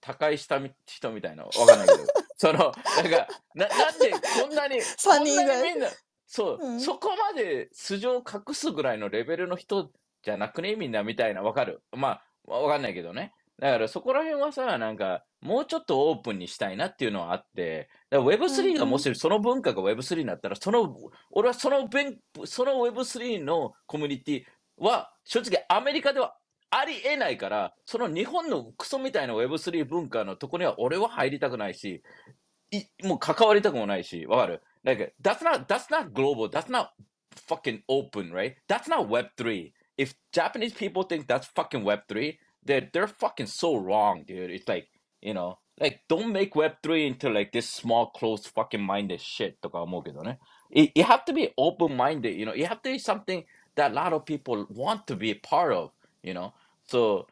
[0.01, 5.35] 他界したみ人みたいな、わかんないけど、 その、なんか、な、なんでこんなに、3こん。
[5.35, 5.89] なにみんな、
[6.27, 6.81] そう、うん。
[6.81, 9.91] そこまで素性を隠すぐらいのレベルの人
[10.23, 10.77] じゃなくね？
[10.77, 13.33] みんなみたいな、わかるまあ、わかんないけどね。
[13.61, 20.97] だからそこら辺はさ、なんか、もうちょっとオープンにしたいなっていうのはあって、だから Web3 がもしその文化が Web3 になったら、その、
[21.31, 24.43] 俺はその弁、その Web3 のコミュニティ
[24.77, 26.37] は、正直アメリカでは
[26.71, 32.03] ありえないから、その日本のクソみたいな Web3 文化のとこには俺は入りたくないし、
[32.73, 36.89] いもう関わりたくもないし、わかる？Like, that's not, that's not global, that's not
[37.49, 38.57] fucking open, right?
[38.69, 39.73] That's not Web3.
[39.97, 44.51] If Japanese people think that's fucking Web3, they're, they're fucking so wrong, dude.
[44.51, 44.89] It's like,
[45.21, 50.39] you know, like, don't make Web3 into like this small, closed, fucking minded shit とか思うけどね。
[50.71, 53.45] You, you have to be open minded, you know, you have to be something
[53.77, 55.91] that a lot of people want to be a part of,
[56.23, 56.53] you know?
[56.87, 57.27] So,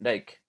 [0.00, 0.40] like,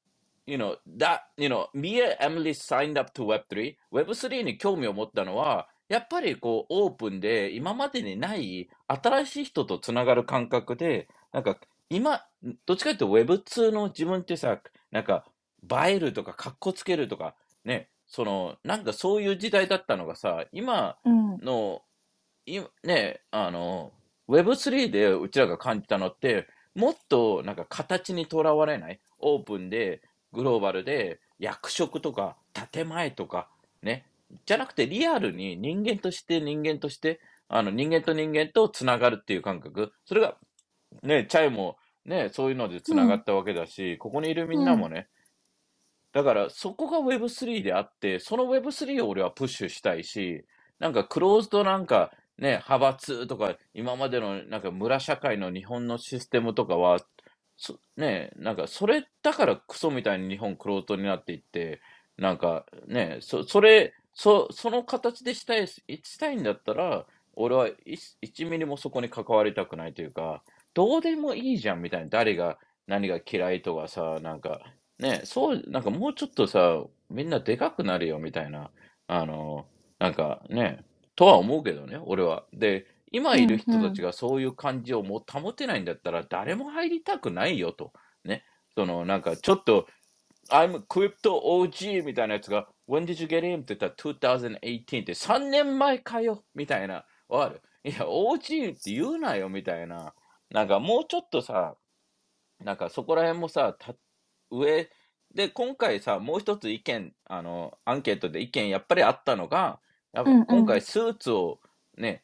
[0.45, 3.75] you know, that, you know, me and Emily signed up to Web3。
[3.91, 11.57] Web3 に興味を持ったのは、やっぱりこう、オープンで、今までにない新しい人とつながる感覚で、なんか、
[11.89, 12.21] 今、
[12.65, 14.59] どっちかというと Web2 の自分ってさ、
[14.91, 15.25] なんか、
[15.69, 17.35] 映えるとか、かっこつけるとか、
[17.65, 21.37] ね、その、なんかそういう時代だったのがさ、今うん。
[21.39, 21.81] の、
[22.45, 23.91] いね、あの、
[24.29, 30.01] Web3 でうちらが感じたのって、もっとなんか形にとらわれない、オープンで、
[30.33, 32.37] グローバルで、役職とか、
[32.71, 33.49] 建前とか、
[33.81, 34.05] ね、
[34.45, 37.19] じゃなくてリアルに人間として人間として、
[37.49, 39.93] あの人間と人間とつながるっていう感覚。
[40.05, 40.37] それが、
[41.03, 45.07] ね、チャイもね、そういうのでつながったわけだし、ここにいるみんなもね、
[46.13, 50.45] だからそこが Web3 であって、その Web3 を俺はプッシュしたいし、
[50.79, 56.99] なんかクローズドなんかね、派閥とか、今までのなんか村社会の日本のシステムとかは、
[57.57, 61.81] そね、なんかそれだからクソみたいに日本クローズドになっていって、
[62.17, 65.83] なんかね、そそれ、そその形でしたいし
[66.19, 70.43] たいんだったら、俺は1ミリもそこに関わりたくないというか、
[70.77, 74.61] どうでもいいじゃんみたいな、誰が何が嫌いとかさ、なんか、
[74.99, 78.69] ね、そう、なんかもうちょっとさ、みんなでかくなるよみたいな、
[79.07, 79.65] あの、
[79.97, 82.45] なんかね、とは思うけどね、俺は。
[82.53, 87.91] で、今いる人たちがそういう感じをもう保てないんだったら、誰も入りたくないよと。
[88.23, 88.43] ね。
[88.75, 89.87] その、なんかちょっと、
[90.51, 93.61] I'm crypto OG みたいなやつが、When did you get in?
[93.61, 97.03] って言ったら2018って3年前かよみたいな。
[97.29, 100.13] わかるいや、OG って言うなよみたいな。
[100.49, 101.75] なんかもうちょっとさ、
[102.63, 103.95] なんかそこら辺もさ、た
[104.49, 104.89] 上、
[105.33, 109.79] で、今回さ、もう一つ意見、あの、アンケートで意見やっぱりあったのが、
[110.13, 110.45] やっぱうんうん。
[110.45, 111.59] 今回スーツを
[111.97, 112.23] ね、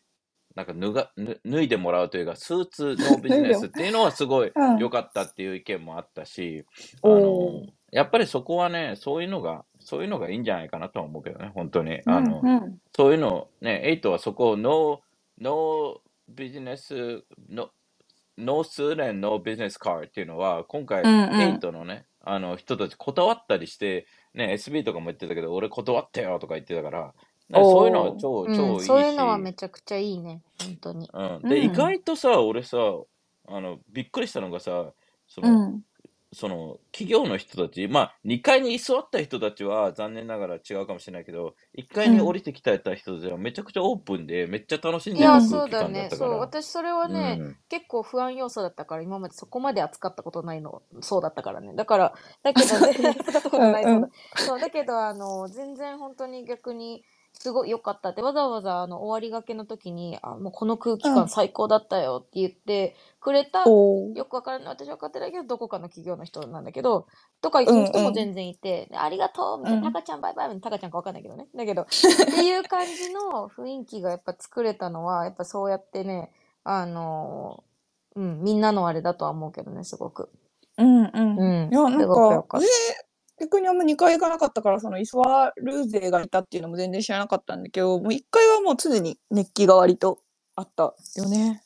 [0.55, 4.77] なんか脱が、脱脱いでもらうというか、スーツのビジネスっていうのはすごいうん。
[4.77, 6.65] 良かったっていう意見もあったし、
[7.01, 12.01] あおの、やっぱりそこはね、そういうのが、そういうのがいいんじゃないかなとは思うけどね、本当に。
[12.05, 12.77] あの、うんうん。
[12.95, 15.99] そういうの、ね、エイトはそこをノー、ノー
[16.29, 17.23] ビジネス、
[18.37, 21.41] no, no suit、no business card っていうのは、今回、うんうん。
[21.41, 27.13] エイトのね、あの人たち断ったりして、ね、SB とかも言ってたけど、俺断ったよとか言ってたから、
[27.49, 27.71] ねおー。
[27.71, 30.41] そういうのは超、うん、超いいし、そういうのはめちゃくちゃいいね。
[30.59, 31.09] 本当に。
[31.13, 31.63] うん、で、うん。
[31.65, 32.77] 意外とさ、俺さ、
[33.47, 34.91] あの、びっくりしたのがさ、
[35.27, 35.81] その、うん
[36.33, 46.07] その企業の人たち、まあ、2階に居座った人たちは残念ながら違うかもしれないけど、1階に降りてきた人たちはめちゃくちゃオープンで、めっちゃ楽しんいや、でる空そうだ気感だっ。
[46.09, 46.31] たから。
[46.31, 51.73] ねそう、私それはね、うん結構不安要素だったから、今までそこまで扱ったことないの、そうだったからね。
[51.75, 52.13] だから、
[52.43, 54.09] だけどね、 扱ったことない、うんそうだ。
[54.35, 57.03] そう、だけど、あの、全然本当に逆に、
[57.43, 58.09] すごい良かった。
[58.09, 61.15] って、わざわざあの終わりがけの時に、あ、もうこの空気うん。
[61.15, 64.17] 感最高だったよって言ってくれた、おー。
[64.17, 67.05] よくわからない、私分かってないけど、どこかの企業の人なんだけど、
[67.41, 69.83] とか言う人も全然いて、でありがとうみたいな、うん。
[69.83, 71.49] タカちゃんバイバイみたいな、タカちゃんかわかんないけどね。
[71.53, 71.85] だけど、 っ
[72.31, 76.31] ていう感じの雰囲気がやっぱ作れたのは、やっぱそうやってね、
[76.63, 77.73] あのー
[78.15, 80.29] うん、みんなのあれだとは思うけどね、すごく。
[80.77, 81.37] うんうん。
[81.37, 81.71] うん。
[81.71, 82.67] いや、なんすごく良か、かっ上、
[83.43, 90.19] 逆にあんま2回行かなかったから、そのイスワルーゼがいたっていうのも全然知らなかったんだけど、もう1回はもう常に熱気が割と
[90.55, 91.61] あったよね。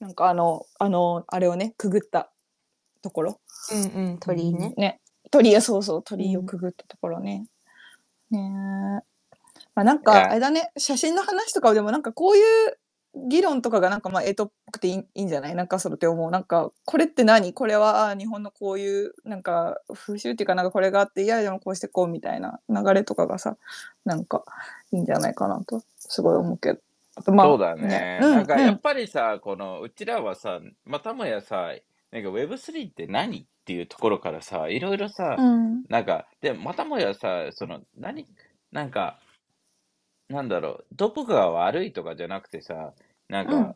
[0.00, 2.30] なんかあの、あの、あれをね、くぐった
[3.02, 3.40] ところ。
[3.68, 3.76] た。
[3.76, 4.74] うんうん、鳥居ね。
[4.76, 5.00] ね。
[5.30, 7.46] 鳥居、そうそう、鳥居をうんくぐったところね。
[8.30, 8.42] ねえ。
[9.74, 12.78] まあなんか、あれだね、写真の話とかでもなんかこういう
[13.14, 16.30] 議論とかがなんかまあエイトっぽくていいいいんじゃないなんかそれって思う。
[16.30, 23.56] なんか、これって何これはあ日本のこういうなんか風習っていうかなんかこれがあって、いやでもこうしてこうみたいな流れとかがさ、
[24.04, 24.44] なんか
[24.92, 26.80] いいんじゃないかなと、すごい思うけど。
[27.16, 28.20] あとまあ、そうだね。
[28.22, 31.72] うんなんかやっうんぱりさ、このうちらはさ、またもやさ、
[32.12, 35.84] なんか Web3 って何っていうところからさ、いろいろさ、うん。
[35.88, 38.26] なんか、で、またもやさ、その、何、
[38.72, 39.18] なんか、
[40.30, 42.94] なんだろう、どこかが悪いとかじゃなくてさ、
[43.28, 43.74] なんか、うん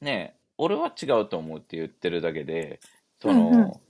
[0.00, 2.80] ねえ、俺は違うと思うって言ってるだけで、
[3.22, 3.72] そうんうん。
[3.72, 3.80] の、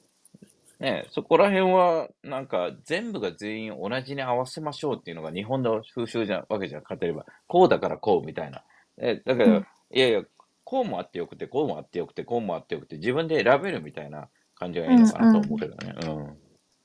[0.78, 8.62] ね、そこら辺は、なんか、全部が全員同じに合わせましょうっていうのが日本の風習じゃ、わけじゃなかったれば、こうだからこうみたいな。
[8.98, 9.66] え、だから、うん。
[9.90, 10.22] いやいや、
[10.62, 15.46] こうもあってよくて、こうもあってよくて、こうもあってよくて、自分で選べるみたいな感じがいいうんのかなとうん。
[15.46, 15.94] 思うけどね。
[15.96, 16.38] うん。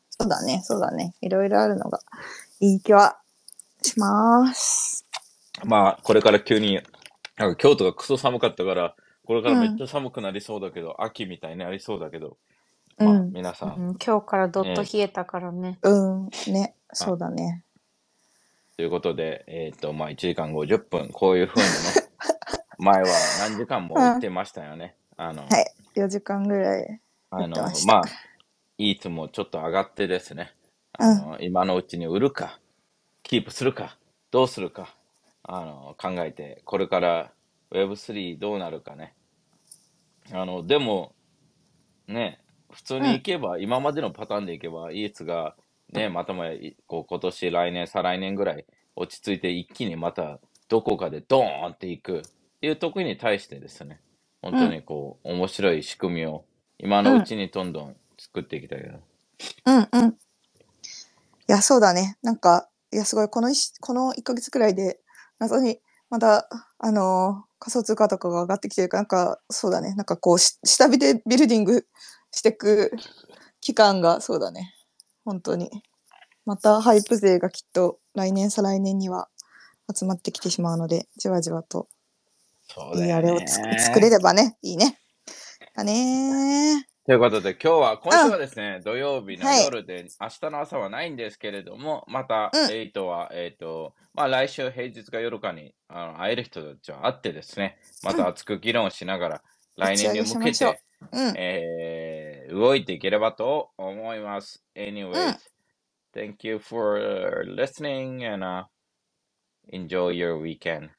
[0.09, 1.13] そうだね、そうだね。
[1.21, 1.99] いろいろあるのが
[2.59, 3.21] いい気は
[3.89, 5.05] します。
[5.65, 6.81] まあ、これから急に、
[7.37, 9.55] なんか京都がクソ寒かったから、これかうん。
[9.55, 12.37] らめっちゃ寒くなりそうだけど、秋みたいになりそうだけど、
[13.01, 13.31] まあ、うん。
[13.33, 15.79] 皆さん、うん、今日からどっとね、冷えたからね。
[15.83, 15.89] う
[16.27, 16.29] ん。
[16.47, 16.75] ね。
[16.89, 17.63] あ、そうだね。
[18.77, 22.09] ということで、えっと、まあ、1時間50分、こういう風にね、
[22.79, 23.07] 前は
[23.39, 24.01] 何時間もうん。
[24.03, 24.95] 言ってましたよね。
[25.17, 25.65] あの、はい。
[25.95, 27.55] 4時間ぐらいあの、
[27.87, 28.01] まあ、
[28.77, 30.55] いつもちょっと上がってですね、
[30.99, 31.07] うん。
[31.07, 32.59] あの、今のうちに売るか、
[33.29, 33.97] キープするか、
[34.31, 34.95] どうするか、
[35.43, 37.33] あの、考えて、これから
[37.71, 39.15] Web3 どうなるかね。
[40.33, 41.15] あの、でも、
[42.07, 42.39] ね、
[42.71, 43.09] 普通うん。
[43.09, 45.55] に行けば、今までのパターンで行けば、イーツが、
[45.93, 48.65] ね、またもや、いこう、今年、来年、再来年ぐらい
[48.95, 52.21] 落ち着いて一気にまたどこかでドーンっていくっ
[52.61, 54.01] ていう時に対してですね、
[54.41, 54.75] 本当うん。
[54.75, 56.45] にこう、面白い仕組みを
[56.79, 57.11] 今うん。
[57.11, 58.99] のうちにどんどん作っていきたいけど。
[59.65, 59.89] うん。
[59.93, 60.09] うん。
[60.09, 60.13] い
[61.47, 62.17] や、そうだね。
[62.23, 64.99] なんか、いや、すごい、この一この1ヶ月くらいで、
[65.39, 65.79] 謎に、
[66.09, 69.93] また、あのー仮想通貨とかが上がってきてるから、なんか、そうだね。
[69.95, 71.85] なんかこう、し下火でビルディング
[72.31, 72.93] していく
[73.59, 74.73] 期間が、そうだね。
[75.25, 75.69] 本当に。
[76.45, 79.27] またハイプ勢がきっと来年、再来年には
[79.93, 81.89] 集まってきてしまうので、じわじわと
[82.95, 84.09] いいあれを作れね。
[84.09, 84.97] ればね、いいね。
[85.75, 88.31] だねということで、今日は、今週うん。
[88.33, 89.65] はですね、土曜日のはい。
[89.65, 92.71] 夜で、明日の朝はないんですけれども、また、うん。
[92.71, 98.17] エイトは、えっと、まあ来週平日か夜かにあの会える人たちは会ってですね、まうん。
[98.17, 99.41] た熱く議論しながら、
[99.75, 100.51] 来年に向け。
[100.51, 100.81] て、
[101.11, 101.33] うん。
[101.35, 104.63] えー、動いていければと思います。
[104.75, 105.37] う Anyways, ん。
[106.13, 108.65] thank you for listening and、uh,
[109.73, 110.91] enjoy your weekend.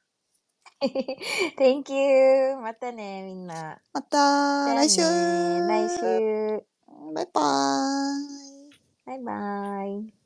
[1.57, 2.57] Thank you!
[2.57, 3.79] またね、みんな。
[3.93, 6.63] まじたゃあ来週ね、来週。
[7.13, 8.81] バイバーイ。
[9.05, 10.20] バイバイ。